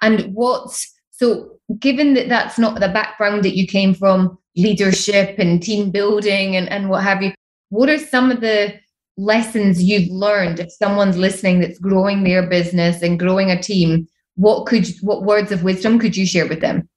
and 0.00 0.34
what's 0.34 0.91
so 1.12 1.58
given 1.78 2.14
that 2.14 2.28
that's 2.28 2.58
not 2.58 2.80
the 2.80 2.88
background 2.88 3.44
that 3.44 3.56
you 3.56 3.66
came 3.66 3.94
from 3.94 4.38
leadership 4.56 5.38
and 5.38 5.62
team 5.62 5.90
building 5.90 6.56
and, 6.56 6.68
and 6.68 6.88
what 6.88 7.02
have 7.02 7.22
you. 7.22 7.32
What 7.70 7.88
are 7.88 7.98
some 7.98 8.30
of 8.30 8.40
the 8.40 8.74
lessons 9.16 9.82
you've 9.82 10.10
learned 10.10 10.60
if 10.60 10.72
someone's 10.72 11.16
listening 11.16 11.60
that's 11.60 11.78
growing 11.78 12.24
their 12.24 12.46
business 12.48 13.02
and 13.02 13.18
growing 13.18 13.50
a 13.50 13.62
team? 13.62 14.06
What 14.34 14.66
could 14.66 14.88
what 15.00 15.24
words 15.24 15.52
of 15.52 15.62
wisdom 15.62 15.98
could 15.98 16.16
you 16.16 16.26
share 16.26 16.46
with 16.46 16.60
them? 16.60 16.88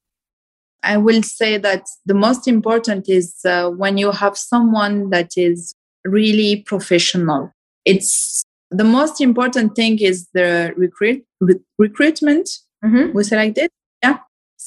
I 0.84 0.97
will 0.97 1.23
say 1.23 1.58
that 1.58 1.86
the 2.06 2.13
most 2.13 2.47
important 2.47 3.10
is 3.10 3.36
uh, 3.43 3.69
when 3.69 3.97
you 3.97 4.12
have 4.12 4.38
someone 4.38 5.10
that 5.10 5.32
is 5.36 5.73
really 6.04 6.62
professional. 6.67 7.51
It's 7.86 8.43
the 8.69 8.84
most 8.84 9.19
important 9.19 9.75
thing 9.75 9.99
is 9.99 10.28
the 10.34 10.73
recruit 10.78 11.25
re- 11.41 11.60
recruitment. 11.78 12.49
Mm-hmm. 12.84 13.15
We 13.17 13.23
say 13.23 13.36
like 13.36 13.56
this, 13.56 13.63
yeah. 13.63 13.85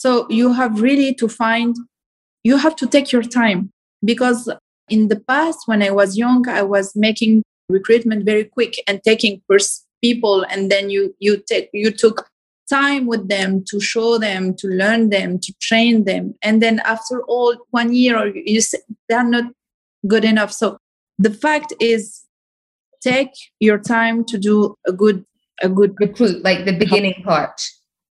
So 0.03 0.29
you 0.31 0.53
have 0.53 0.81
really 0.81 1.13
to 1.15 1.29
find 1.29 1.77
you 2.45 2.57
have 2.57 2.77
to 2.77 2.87
take 2.87 3.11
your 3.11 3.25
time. 3.25 3.71
Because 4.05 4.49
in 4.89 5.09
the 5.09 5.21
past 5.21 5.59
when 5.67 5.83
i 5.83 5.91
was 5.91 6.17
young 6.17 6.49
i 6.49 6.63
was 6.63 6.97
making 6.97 7.43
recruitment 7.69 8.25
very 8.25 8.45
quick 8.45 8.75
and 8.87 9.03
taking 9.03 9.43
first 9.47 9.85
people 10.01 10.47
and 10.51 10.71
then 10.71 10.89
you 10.89 11.15
you 11.19 11.43
take 11.51 11.69
you 11.73 11.91
took 11.91 12.27
time 12.71 13.07
with 13.07 13.29
them 13.29 13.65
to 13.67 13.81
show 13.81 14.19
them 14.19 14.55
to 14.55 14.69
learn 14.69 15.09
them 15.09 15.39
to 15.39 15.53
train 15.61 16.05
them. 16.05 16.35
And 16.43 16.63
then 16.63 16.81
after 16.85 17.23
all 17.25 17.57
one 17.71 17.95
year 17.95 18.17
or 18.19 18.27
you 18.29 18.61
they're 19.09 19.25
not 19.25 19.53
good 20.07 20.25
enough. 20.25 20.53
So 20.53 20.79
the 21.19 21.31
fact 21.31 21.73
is 21.81 22.25
take 23.01 23.33
your 23.59 23.79
time 23.79 24.25
to 24.27 24.39
do 24.39 24.75
a 24.87 24.93
good 24.93 25.25
a 25.63 25.69
good 25.69 25.95
recruit 25.99 26.43
like 26.45 26.65
the 26.67 26.77
beginning 26.77 27.23
part. 27.25 27.61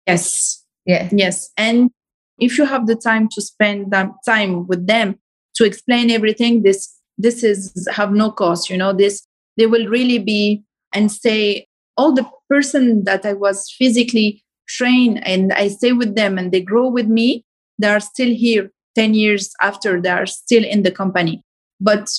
Yes 0.07 0.56
yeah 0.87 1.07
yes. 1.11 1.51
And 1.57 1.91
if 2.39 2.57
you 2.57 2.65
have 2.65 2.87
the 2.87 2.95
time 2.95 3.27
to 3.29 3.41
spend 3.41 3.91
that 3.91 4.09
time 4.25 4.67
with 4.67 4.87
them 4.87 5.19
to 5.55 5.65
explain 5.65 6.09
everything 6.11 6.63
this 6.63 6.95
this 7.17 7.43
is 7.43 7.87
have 7.91 8.11
no 8.11 8.31
cost 8.31 8.69
you 8.69 8.77
know 8.77 8.93
this 8.93 9.25
they 9.57 9.65
will 9.65 9.87
really 9.87 10.19
be 10.19 10.63
and 10.93 11.11
say 11.11 11.65
all 11.97 12.13
the 12.13 12.29
person 12.47 13.03
that 13.05 13.25
i 13.25 13.33
was 13.33 13.73
physically 13.75 14.43
trained 14.67 15.25
and 15.25 15.51
i 15.53 15.67
stay 15.67 15.93
with 15.93 16.15
them 16.15 16.37
and 16.37 16.51
they 16.51 16.61
grow 16.61 16.87
with 16.87 17.07
me 17.07 17.43
they 17.79 17.87
are 17.87 17.99
still 17.99 18.33
here 18.33 18.69
10 18.97 19.13
years 19.13 19.51
after 19.61 20.01
they 20.01 20.09
are 20.09 20.25
still 20.25 20.65
in 20.65 20.81
the 20.81 20.91
company. 20.91 21.43
But 21.79 22.09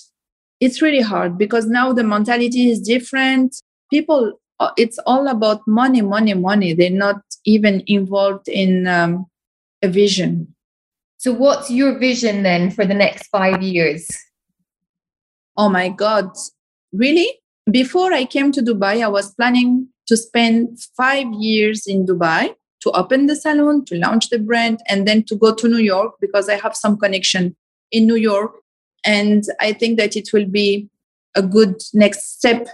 it's 0.61 0.81
really 0.81 1.01
hard 1.01 1.37
because 1.37 1.67
now 1.67 1.93
the 1.93 2.05
mentality 2.05 2.71
is 2.71 2.81
different. 2.81 3.57
People 3.91 4.41
it's 4.77 4.99
all 5.07 5.29
about 5.29 5.61
money 5.67 6.03
money 6.03 6.35
money 6.35 6.75
they're 6.75 6.91
not 6.91 7.23
even 7.45 7.83
involved 7.87 8.49
in 8.49 8.87
um, 8.87 9.27
a 9.83 9.89
vision. 9.89 10.55
So, 11.17 11.33
what's 11.33 11.71
your 11.71 11.99
vision 11.99 12.43
then 12.43 12.71
for 12.71 12.85
the 12.85 12.95
next 12.95 13.27
five 13.29 13.63
years? 13.63 14.09
Oh 15.57 15.69
my 15.69 15.89
God. 15.89 16.31
Really? 16.93 17.41
Before 17.71 18.13
I 18.13 18.25
came 18.25 18.53
to 18.53 18.63
Dubai, 18.63 19.03
I 19.03 19.09
was 19.09 19.35
planning 19.35 19.89
to 20.07 20.17
spend 20.17 20.79
five 20.97 21.27
years 21.33 21.87
in 21.87 22.07
Dubai 22.07 22.55
to 22.81 22.91
open 22.93 23.27
the 23.27 23.35
salon, 23.35 23.85
to 23.87 23.97
launch 23.97 24.31
the 24.31 24.39
brand, 24.39 24.81
and 24.89 25.07
then 25.07 25.25
to 25.25 25.35
go 25.35 25.53
to 25.55 25.69
New 25.69 25.83
York 25.83 26.15
because 26.21 26.49
I 26.49 26.55
have 26.55 26.77
some 26.77 26.97
connection 26.97 27.57
in 27.91 28.07
New 28.07 28.17
York. 28.17 28.53
And 29.05 29.43
I 29.61 29.73
think 29.73 29.99
that 29.99 30.17
it 30.17 30.31
will 30.33 30.47
be 30.47 30.89
a 31.35 31.43
good 31.43 31.83
next 31.93 32.39
step 32.39 32.69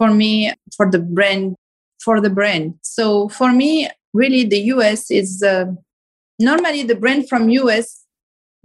for 0.00 0.10
me 0.10 0.52
for 0.76 0.90
the 0.90 0.98
brand 0.98 1.54
for 2.00 2.20
the 2.24 2.30
brand 2.30 2.74
so 2.80 3.28
for 3.28 3.52
me 3.52 3.86
really 4.14 4.44
the 4.44 4.60
us 4.72 5.10
is 5.10 5.42
uh, 5.42 5.66
normally 6.38 6.82
the 6.82 6.94
brand 6.94 7.28
from 7.28 7.50
US 7.50 8.00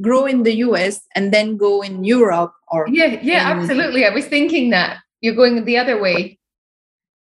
grow 0.01 0.25
in 0.25 0.43
the 0.43 0.55
US 0.67 1.01
and 1.15 1.33
then 1.33 1.57
go 1.57 1.81
in 1.81 2.03
Europe 2.03 2.53
or 2.69 2.87
Yeah, 2.89 3.19
yeah, 3.21 3.51
in, 3.51 3.59
absolutely. 3.59 4.05
I 4.05 4.09
was 4.09 4.25
thinking 4.25 4.69
that. 4.71 4.99
You're 5.21 5.35
going 5.35 5.63
the 5.65 5.77
other 5.77 5.99
way. 5.99 6.37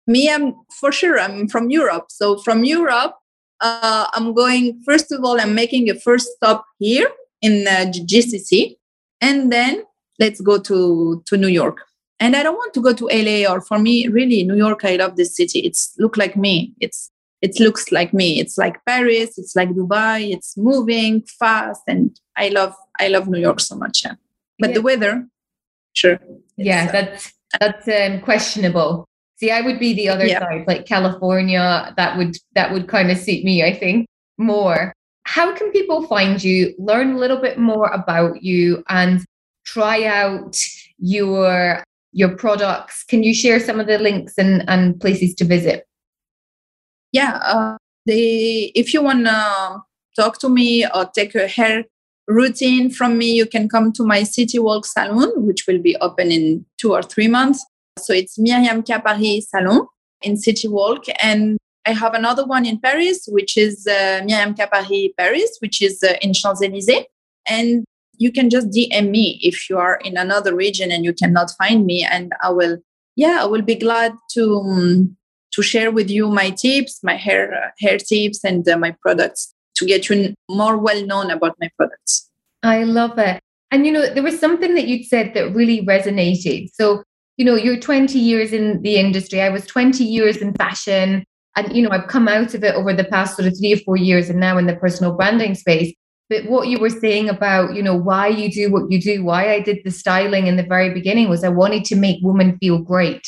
Me, 0.06 0.30
I'm 0.30 0.54
for 0.80 0.92
sure 0.92 1.18
I'm 1.18 1.48
from 1.48 1.70
Europe. 1.70 2.06
So 2.08 2.38
from 2.38 2.64
Europe, 2.64 3.14
uh, 3.60 4.06
I'm 4.14 4.32
going 4.32 4.82
first 4.84 5.12
of 5.12 5.24
all, 5.24 5.40
I'm 5.40 5.54
making 5.54 5.90
a 5.90 5.94
first 5.94 6.28
stop 6.36 6.64
here 6.78 7.08
in 7.42 7.66
uh, 7.66 7.92
GCC 7.92 8.76
and 9.20 9.52
then 9.52 9.84
let's 10.18 10.40
go 10.40 10.58
to 10.58 11.22
to 11.26 11.36
New 11.36 11.48
York. 11.48 11.78
And 12.20 12.36
I 12.36 12.42
don't 12.42 12.54
want 12.54 12.74
to 12.74 12.82
go 12.82 12.92
to 12.92 13.08
LA 13.12 13.50
or 13.50 13.60
for 13.62 13.78
me, 13.78 14.06
really, 14.08 14.44
New 14.44 14.56
York, 14.56 14.84
I 14.84 14.96
love 14.96 15.16
this 15.16 15.34
city. 15.34 15.60
It's 15.60 15.94
look 15.98 16.16
like 16.16 16.36
me. 16.36 16.74
It's 16.78 17.10
it 17.42 17.58
looks 17.58 17.90
like 17.90 18.12
me 18.12 18.38
it's 18.40 18.58
like 18.58 18.84
paris 18.84 19.38
it's 19.38 19.56
like 19.56 19.70
dubai 19.70 20.32
it's 20.32 20.56
moving 20.56 21.22
fast 21.22 21.82
and 21.86 22.20
i 22.36 22.48
love 22.48 22.74
i 22.98 23.08
love 23.08 23.28
new 23.28 23.38
york 23.38 23.60
so 23.60 23.76
much 23.76 24.04
yeah. 24.04 24.14
but 24.58 24.70
yeah. 24.70 24.74
the 24.74 24.82
weather 24.82 25.26
sure 25.92 26.18
yeah 26.56 26.86
uh, 26.88 26.92
that's 26.92 27.32
that's 27.58 27.88
um, 27.88 28.20
questionable 28.20 29.06
see 29.36 29.50
i 29.50 29.60
would 29.60 29.78
be 29.78 29.92
the 29.94 30.08
other 30.08 30.26
yeah. 30.26 30.40
side 30.40 30.64
like 30.66 30.86
california 30.86 31.92
that 31.96 32.16
would 32.16 32.36
that 32.54 32.72
would 32.72 32.88
kind 32.88 33.10
of 33.10 33.18
suit 33.18 33.44
me 33.44 33.64
i 33.64 33.72
think 33.72 34.06
more 34.38 34.92
how 35.24 35.54
can 35.54 35.70
people 35.70 36.06
find 36.06 36.42
you 36.42 36.74
learn 36.78 37.12
a 37.12 37.18
little 37.18 37.40
bit 37.40 37.58
more 37.58 37.88
about 37.88 38.42
you 38.42 38.82
and 38.88 39.24
try 39.64 40.04
out 40.04 40.56
your 40.98 41.82
your 42.12 42.36
products. 42.36 43.04
Can 43.04 43.22
you 43.22 43.34
share 43.34 43.60
some 43.60 43.80
of 43.80 43.86
the 43.86 43.98
links 43.98 44.34
and, 44.38 44.68
and 44.68 45.00
places 45.00 45.34
to 45.36 45.44
visit? 45.44 45.86
Yeah, 47.12 47.38
uh, 47.42 47.76
they 48.06 48.72
if 48.74 48.94
you 48.94 49.02
wanna 49.02 49.82
talk 50.16 50.38
to 50.38 50.48
me 50.48 50.86
or 50.86 51.06
take 51.14 51.34
a 51.34 51.46
hair 51.46 51.84
routine 52.26 52.90
from 52.90 53.18
me, 53.18 53.32
you 53.32 53.46
can 53.46 53.68
come 53.68 53.92
to 53.92 54.04
my 54.04 54.22
City 54.22 54.58
Walk 54.58 54.86
salon, 54.86 55.30
which 55.46 55.66
will 55.66 55.80
be 55.80 55.96
open 55.96 56.30
in 56.30 56.64
two 56.78 56.92
or 56.92 57.02
three 57.02 57.28
months. 57.28 57.64
So 57.98 58.12
it's 58.12 58.38
Myriam 58.38 58.86
K 58.86 58.98
Paris 59.00 59.50
Salon 59.50 59.86
in 60.22 60.36
City 60.36 60.68
Walk, 60.68 61.04
and 61.22 61.58
I 61.86 61.92
have 61.92 62.14
another 62.14 62.46
one 62.46 62.66
in 62.66 62.78
Paris, 62.78 63.28
which 63.28 63.56
is 63.56 63.86
uh, 63.86 64.20
Myriam 64.22 64.54
Capari 64.54 65.10
Paris, 65.16 65.56
which 65.60 65.82
is 65.82 66.02
uh, 66.02 66.14
in 66.20 66.32
Champs 66.32 66.62
Elysees. 66.62 67.04
And 67.48 67.84
you 68.20 68.30
can 68.30 68.50
just 68.50 68.68
DM 68.68 69.10
me 69.10 69.40
if 69.42 69.68
you 69.68 69.78
are 69.78 69.96
in 70.04 70.16
another 70.16 70.54
region 70.54 70.92
and 70.92 71.04
you 71.04 71.12
cannot 71.12 71.50
find 71.58 71.86
me, 71.86 72.04
and 72.04 72.32
I 72.42 72.50
will, 72.50 72.78
yeah, 73.16 73.38
I 73.40 73.46
will 73.46 73.62
be 73.62 73.74
glad 73.74 74.12
to 74.34 74.56
um, 74.56 75.16
to 75.52 75.62
share 75.62 75.90
with 75.90 76.10
you 76.10 76.28
my 76.28 76.50
tips, 76.50 77.00
my 77.02 77.16
hair 77.16 77.52
uh, 77.52 77.70
hair 77.80 77.98
tips, 77.98 78.44
and 78.44 78.68
uh, 78.68 78.76
my 78.76 78.94
products 79.02 79.52
to 79.76 79.86
get 79.86 80.08
you 80.08 80.34
more 80.50 80.76
well 80.76 81.04
known 81.06 81.30
about 81.30 81.56
my 81.60 81.70
products. 81.76 82.28
I 82.62 82.84
love 82.84 83.18
it. 83.18 83.40
And 83.70 83.86
you 83.86 83.92
know, 83.92 84.12
there 84.12 84.22
was 84.22 84.38
something 84.38 84.74
that 84.74 84.86
you'd 84.86 85.06
said 85.06 85.32
that 85.34 85.54
really 85.54 85.84
resonated. 85.86 86.68
So, 86.74 87.02
you 87.38 87.44
know, 87.46 87.54
you're 87.54 87.80
20 87.80 88.18
years 88.18 88.52
in 88.52 88.82
the 88.82 88.96
industry. 88.96 89.40
I 89.40 89.48
was 89.48 89.64
20 89.66 90.04
years 90.04 90.38
in 90.38 90.52
fashion. 90.54 91.24
And, 91.56 91.74
you 91.74 91.82
know, 91.82 91.90
I've 91.90 92.08
come 92.08 92.28
out 92.28 92.54
of 92.54 92.62
it 92.62 92.74
over 92.74 92.92
the 92.92 93.04
past 93.04 93.36
sort 93.36 93.48
of 93.48 93.56
three 93.58 93.72
or 93.72 93.78
four 93.78 93.96
years 93.96 94.28
and 94.28 94.38
now 94.38 94.58
in 94.58 94.66
the 94.66 94.76
personal 94.76 95.14
branding 95.14 95.54
space. 95.54 95.94
But 96.30 96.46
what 96.46 96.68
you 96.68 96.78
were 96.78 96.90
saying 96.90 97.28
about, 97.28 97.74
you 97.74 97.82
know, 97.82 97.96
why 97.96 98.28
you 98.28 98.50
do 98.50 98.70
what 98.70 98.90
you 98.90 99.00
do, 99.00 99.24
why 99.24 99.52
I 99.52 99.60
did 99.60 99.80
the 99.84 99.90
styling 99.90 100.46
in 100.46 100.56
the 100.56 100.62
very 100.62 100.94
beginning 100.94 101.28
was 101.28 101.42
I 101.42 101.48
wanted 101.48 101.84
to 101.86 101.96
make 101.96 102.20
women 102.22 102.56
feel 102.58 102.78
great 102.78 103.26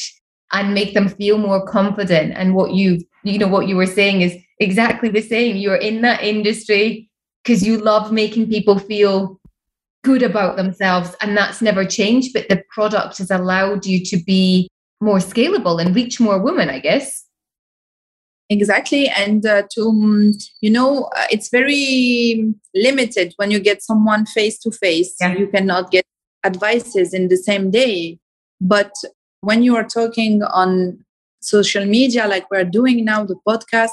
and 0.52 0.72
make 0.72 0.94
them 0.94 1.08
feel 1.08 1.36
more 1.36 1.66
confident. 1.66 2.32
And 2.36 2.54
what 2.54 2.74
you, 2.74 3.00
you 3.24 3.38
know, 3.38 3.48
what 3.48 3.66
you 3.66 3.74
were 3.74 3.86
saying 3.86 4.20
is 4.20 4.36
exactly 4.60 5.08
the 5.08 5.20
same. 5.20 5.56
You're 5.56 5.76
in 5.76 6.00
that 6.02 6.22
industry 6.22 7.10
because 7.42 7.66
you 7.66 7.78
love 7.78 8.12
making 8.12 8.48
people 8.48 8.78
feel 8.78 9.40
good 10.04 10.22
about 10.22 10.56
themselves 10.56 11.14
and 11.20 11.36
that's 11.36 11.62
never 11.62 11.84
changed 11.84 12.32
but 12.32 12.48
the 12.48 12.62
product 12.70 13.18
has 13.18 13.30
allowed 13.30 13.86
you 13.86 14.04
to 14.04 14.16
be 14.24 14.68
more 15.00 15.18
scalable 15.18 15.80
and 15.80 15.94
reach 15.94 16.18
more 16.18 16.40
women 16.40 16.68
i 16.68 16.80
guess 16.80 17.24
exactly. 18.52 19.08
And 19.08 19.44
uh, 19.44 19.62
to 19.72 19.88
um, 19.88 20.32
you 20.60 20.70
know 20.70 21.04
uh, 21.16 21.26
it's 21.30 21.48
very 21.48 22.54
limited 22.74 23.34
when 23.36 23.50
you 23.50 23.60
get 23.60 23.82
someone 23.82 24.26
face 24.26 24.58
to 24.60 24.70
face. 24.70 25.14
You 25.20 25.48
cannot 25.48 25.90
get 25.90 26.04
advices 26.44 27.14
in 27.14 27.28
the 27.28 27.36
same 27.36 27.70
day. 27.70 28.18
But 28.60 28.92
when 29.40 29.62
you 29.62 29.74
are 29.76 29.84
talking 29.84 30.42
on 30.42 31.04
social 31.40 31.84
media 31.84 32.28
like 32.28 32.48
we're 32.52 32.62
doing 32.62 33.04
now 33.04 33.24
the 33.24 33.34
podcast 33.44 33.90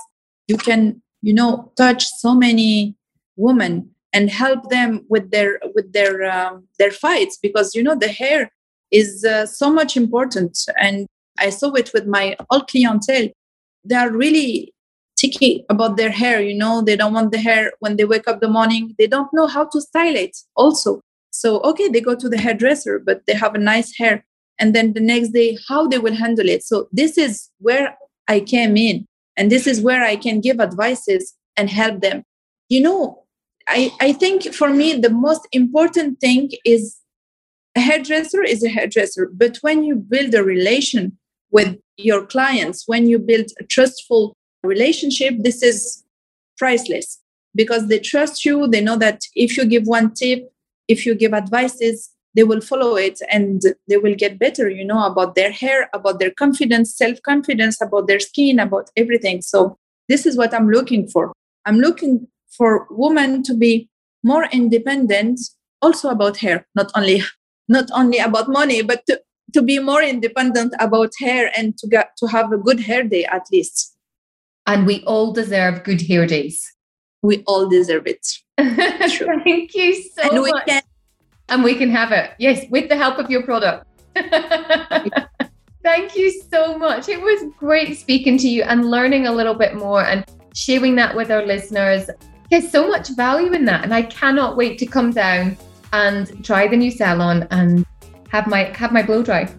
you 0.47 0.55
can 0.55 1.01
you 1.23 1.33
know 1.33 1.71
touch 1.75 2.05
so 2.05 2.35
many 2.35 2.95
women 3.37 3.89
and 4.13 4.29
help 4.29 4.69
them 4.69 5.05
with 5.09 5.31
their 5.31 5.59
with 5.75 5.91
their 5.93 6.29
um, 6.29 6.67
their 6.77 6.91
fights 6.91 7.37
because 7.41 7.75
you 7.75 7.83
know 7.83 7.95
the 7.95 8.07
hair 8.07 8.51
is 8.91 9.23
uh, 9.23 9.45
so 9.45 9.71
much 9.71 9.95
important. 9.95 10.57
And 10.79 11.07
i 11.39 11.49
saw 11.49 11.71
it 11.73 11.91
with 11.93 12.05
my 12.05 12.35
old 12.51 12.67
clientele 12.67 13.29
they 13.83 13.95
are 13.95 14.11
really 14.11 14.73
ticky 15.19 15.65
about 15.69 15.97
their 15.97 16.09
hair 16.09 16.41
you 16.41 16.55
know 16.55 16.81
they 16.81 16.95
don't 16.95 17.13
want 17.13 17.31
the 17.31 17.37
hair 17.37 17.73
when 17.79 17.97
they 17.97 18.05
wake 18.05 18.27
up 18.27 18.39
the 18.39 18.47
morning 18.47 18.95
they 18.97 19.07
don't 19.07 19.33
know 19.33 19.47
how 19.47 19.65
to 19.65 19.81
style 19.81 20.15
it 20.15 20.37
also. 20.55 21.01
So 21.31 21.59
okay 21.61 21.87
they 21.89 22.01
go 22.01 22.15
to 22.15 22.29
the 22.29 22.37
hairdresser 22.37 22.99
but 22.99 23.25
they 23.27 23.33
have 23.33 23.55
a 23.55 23.59
nice 23.59 23.95
hair 23.97 24.25
and 24.59 24.73
then 24.75 24.93
the 24.93 25.01
next 25.01 25.29
day 25.29 25.57
how 25.67 25.87
they 25.87 25.99
will 25.99 26.15
handle 26.15 26.49
it. 26.49 26.63
So 26.63 26.87
this 26.91 27.17
is 27.17 27.49
where 27.59 27.97
i 28.27 28.39
came 28.39 28.77
in 28.77 29.05
and 29.35 29.51
this 29.51 29.67
is 29.67 29.81
where 29.81 30.03
i 30.03 30.15
can 30.15 30.39
give 30.39 30.59
advices 30.59 31.35
and 31.57 31.69
help 31.69 32.01
them. 32.01 32.23
You 32.69 32.81
know 32.81 33.23
I, 33.67 33.93
I 34.01 34.13
think 34.13 34.53
for 34.53 34.69
me 34.69 34.93
the 34.93 35.11
most 35.11 35.47
important 35.51 36.19
thing 36.19 36.51
is 36.65 36.97
a 37.75 37.81
hairdresser 37.81 38.43
is 38.43 38.63
a 38.63 38.69
hairdresser 38.69 39.29
but 39.33 39.57
when 39.57 39.83
you 39.83 39.95
build 39.95 40.33
a 40.33 40.43
relation 40.43 41.17
with 41.51 41.77
your 41.97 42.25
clients. 42.25 42.83
When 42.87 43.07
you 43.07 43.19
build 43.19 43.47
a 43.59 43.63
trustful 43.63 44.35
relationship 44.63 45.35
this 45.39 45.63
is 45.63 46.03
priceless 46.57 47.19
because 47.55 47.87
they 47.87 47.99
trust 47.99 48.45
you. 48.45 48.67
They 48.67 48.81
know 48.81 48.97
that 48.97 49.21
if 49.35 49.57
you 49.57 49.65
give 49.65 49.87
one 49.87 50.13
tip 50.13 50.51
if 50.87 51.05
you 51.05 51.15
give 51.15 51.33
advices 51.33 52.09
they 52.35 52.43
will 52.43 52.61
follow 52.61 52.95
it 52.95 53.19
and 53.31 53.61
they 53.87 53.97
will 53.97 54.15
get 54.15 54.37
better 54.37 54.69
you 54.69 54.85
know 54.85 55.05
about 55.05 55.35
their 55.35 55.51
hair 55.51 55.89
about 55.93 56.19
their 56.19 56.31
confidence 56.31 56.95
self 56.95 57.21
confidence 57.23 57.81
about 57.81 58.07
their 58.07 58.19
skin 58.19 58.59
about 58.59 58.89
everything. 58.97 59.41
So 59.41 59.77
this 60.07 60.25
is 60.25 60.37
what 60.37 60.53
i'm 60.53 60.69
looking 60.69 61.07
for. 61.07 61.31
I'm 61.65 61.79
looking 61.79 62.27
for 62.57 62.87
women 62.89 63.43
to 63.43 63.53
be 63.53 63.89
more 64.23 64.45
independent 64.51 65.39
also 65.81 66.09
about 66.09 66.37
hair 66.37 66.67
not 66.75 66.91
only 66.95 67.23
not 67.67 67.89
only 67.93 68.17
about 68.17 68.49
money 68.49 68.81
but 68.81 69.05
to, 69.05 69.21
to 69.53 69.61
be 69.61 69.79
more 69.79 70.01
independent 70.01 70.73
about 70.79 71.11
hair 71.19 71.51
and 71.57 71.77
to 71.77 71.87
get 71.87 72.11
to 72.17 72.27
have 72.27 72.51
a 72.51 72.57
good 72.57 72.79
hair 72.79 73.03
day 73.03 73.25
at 73.25 73.43
least. 73.51 73.95
And 74.67 74.85
we 74.85 75.03
all 75.05 75.31
deserve 75.33 75.83
good 75.83 76.01
hair 76.01 76.25
days. 76.27 76.71
We 77.21 77.43
all 77.47 77.67
deserve 77.67 78.07
it. 78.07 78.25
Thank 78.57 79.75
you 79.75 80.03
so 80.15 80.21
and 80.29 80.41
much. 80.41 80.67
can- 80.67 80.81
and 81.49 81.63
we 81.63 81.75
can 81.75 81.89
have 81.89 82.11
it. 82.11 82.31
Yes 82.37 82.65
with 82.69 82.89
the 82.89 82.95
help 82.95 83.17
of 83.17 83.29
your 83.31 83.43
product. 83.43 83.85
Thank 85.83 86.15
you 86.15 86.31
so 86.51 86.77
much. 86.77 87.09
It 87.09 87.21
was 87.21 87.51
great 87.57 87.97
speaking 87.97 88.37
to 88.39 88.47
you 88.47 88.63
and 88.63 88.91
learning 88.91 89.27
a 89.27 89.31
little 89.31 89.55
bit 89.55 89.75
more 89.75 90.03
and 90.03 90.25
sharing 90.53 90.95
that 90.95 91.15
with 91.15 91.31
our 91.31 91.45
listeners. 91.45 92.09
There's 92.51 92.69
so 92.69 92.87
much 92.87 93.09
value 93.15 93.53
in 93.53 93.65
that. 93.65 93.83
And 93.83 93.93
I 93.93 94.03
cannot 94.03 94.57
wait 94.57 94.77
to 94.79 94.85
come 94.85 95.11
down 95.11 95.57
and 95.93 96.43
try 96.43 96.67
the 96.67 96.77
new 96.77 96.91
salon 96.91 97.47
and 97.51 97.85
have 98.29 98.47
my 98.47 98.63
have 98.77 98.91
my 98.91 99.03
blow 99.03 99.23
dry. 99.23 99.49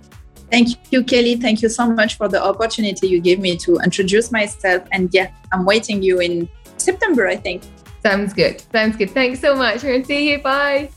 Thank 0.50 0.68
you, 0.90 1.04
Kelly. 1.04 1.36
Thank 1.36 1.62
you 1.62 1.68
so 1.68 1.88
much 1.88 2.16
for 2.16 2.26
the 2.26 2.42
opportunity 2.42 3.06
you 3.06 3.20
gave 3.20 3.38
me 3.38 3.56
to 3.58 3.78
introduce 3.78 4.32
myself. 4.32 4.82
And 4.90 5.12
yeah, 5.14 5.30
I'm 5.52 5.64
waiting 5.64 6.02
you 6.02 6.20
in 6.20 6.48
September, 6.76 7.28
I 7.28 7.36
think. 7.36 7.62
Sounds 8.02 8.32
good. 8.32 8.60
Sounds 8.72 8.96
good. 8.96 9.10
Thanks 9.10 9.40
so 9.40 9.54
much. 9.54 9.84
And 9.84 10.04
see 10.04 10.30
you. 10.30 10.38
Bye. 10.42 10.90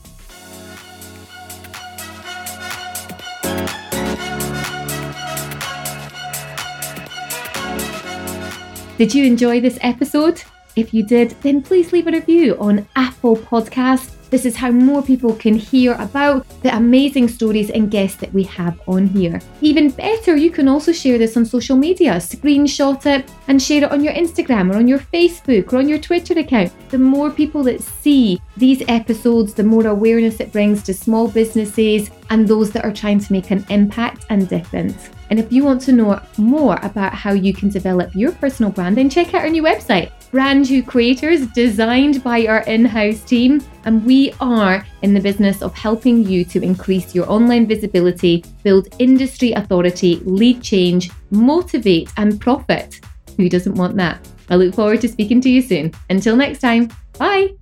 Did 8.96 9.12
you 9.12 9.24
enjoy 9.24 9.60
this 9.60 9.78
episode? 9.82 10.42
If 10.76 10.92
you 10.92 11.04
did, 11.04 11.30
then 11.42 11.62
please 11.62 11.92
leave 11.92 12.08
a 12.08 12.12
review 12.12 12.56
on 12.58 12.86
Apple 12.96 13.36
Podcasts. 13.36 14.10
This 14.30 14.44
is 14.44 14.56
how 14.56 14.72
more 14.72 15.00
people 15.00 15.32
can 15.34 15.54
hear 15.54 15.92
about 15.94 16.44
the 16.62 16.74
amazing 16.74 17.28
stories 17.28 17.70
and 17.70 17.88
guests 17.88 18.16
that 18.16 18.32
we 18.34 18.42
have 18.44 18.80
on 18.88 19.06
here. 19.06 19.40
Even 19.60 19.90
better, 19.90 20.34
you 20.34 20.50
can 20.50 20.66
also 20.66 20.92
share 20.92 21.18
this 21.18 21.36
on 21.36 21.44
social 21.44 21.76
media, 21.76 22.14
screenshot 22.14 23.06
it 23.06 23.30
and 23.46 23.62
share 23.62 23.84
it 23.84 23.92
on 23.92 24.02
your 24.02 24.12
Instagram 24.14 24.72
or 24.72 24.78
on 24.78 24.88
your 24.88 24.98
Facebook 24.98 25.72
or 25.72 25.76
on 25.76 25.88
your 25.88 26.00
Twitter 26.00 26.36
account. 26.36 26.72
The 26.88 26.98
more 26.98 27.30
people 27.30 27.62
that 27.64 27.80
see 27.80 28.40
these 28.56 28.82
episodes, 28.88 29.54
the 29.54 29.62
more 29.62 29.86
awareness 29.86 30.40
it 30.40 30.50
brings 30.50 30.82
to 30.84 30.94
small 30.94 31.28
businesses 31.28 32.10
and 32.30 32.48
those 32.48 32.72
that 32.72 32.84
are 32.84 32.92
trying 32.92 33.20
to 33.20 33.32
make 33.32 33.52
an 33.52 33.64
impact 33.70 34.26
and 34.30 34.48
difference. 34.48 35.10
And 35.30 35.38
if 35.38 35.52
you 35.52 35.64
want 35.64 35.80
to 35.82 35.92
know 35.92 36.20
more 36.36 36.78
about 36.82 37.14
how 37.14 37.32
you 37.32 37.54
can 37.54 37.68
develop 37.68 38.14
your 38.14 38.32
personal 38.32 38.72
brand, 38.72 38.96
then 38.96 39.08
check 39.08 39.34
out 39.34 39.42
our 39.42 39.48
new 39.48 39.62
website, 39.62 40.10
Brand 40.34 40.68
New 40.68 40.82
Creators, 40.82 41.46
designed 41.52 42.24
by 42.24 42.44
our 42.48 42.62
in 42.62 42.84
house 42.84 43.22
team. 43.22 43.62
And 43.84 44.04
we 44.04 44.34
are 44.40 44.84
in 45.02 45.14
the 45.14 45.20
business 45.20 45.62
of 45.62 45.72
helping 45.74 46.26
you 46.26 46.44
to 46.46 46.60
increase 46.60 47.14
your 47.14 47.30
online 47.30 47.68
visibility, 47.68 48.44
build 48.64 48.88
industry 48.98 49.52
authority, 49.52 50.16
lead 50.24 50.60
change, 50.60 51.12
motivate, 51.30 52.10
and 52.16 52.40
profit. 52.40 52.98
Who 53.36 53.48
doesn't 53.48 53.76
want 53.76 53.96
that? 53.98 54.28
I 54.50 54.56
look 54.56 54.74
forward 54.74 55.02
to 55.02 55.08
speaking 55.08 55.40
to 55.40 55.48
you 55.48 55.62
soon. 55.62 55.92
Until 56.10 56.34
next 56.34 56.58
time, 56.58 56.90
bye. 57.16 57.54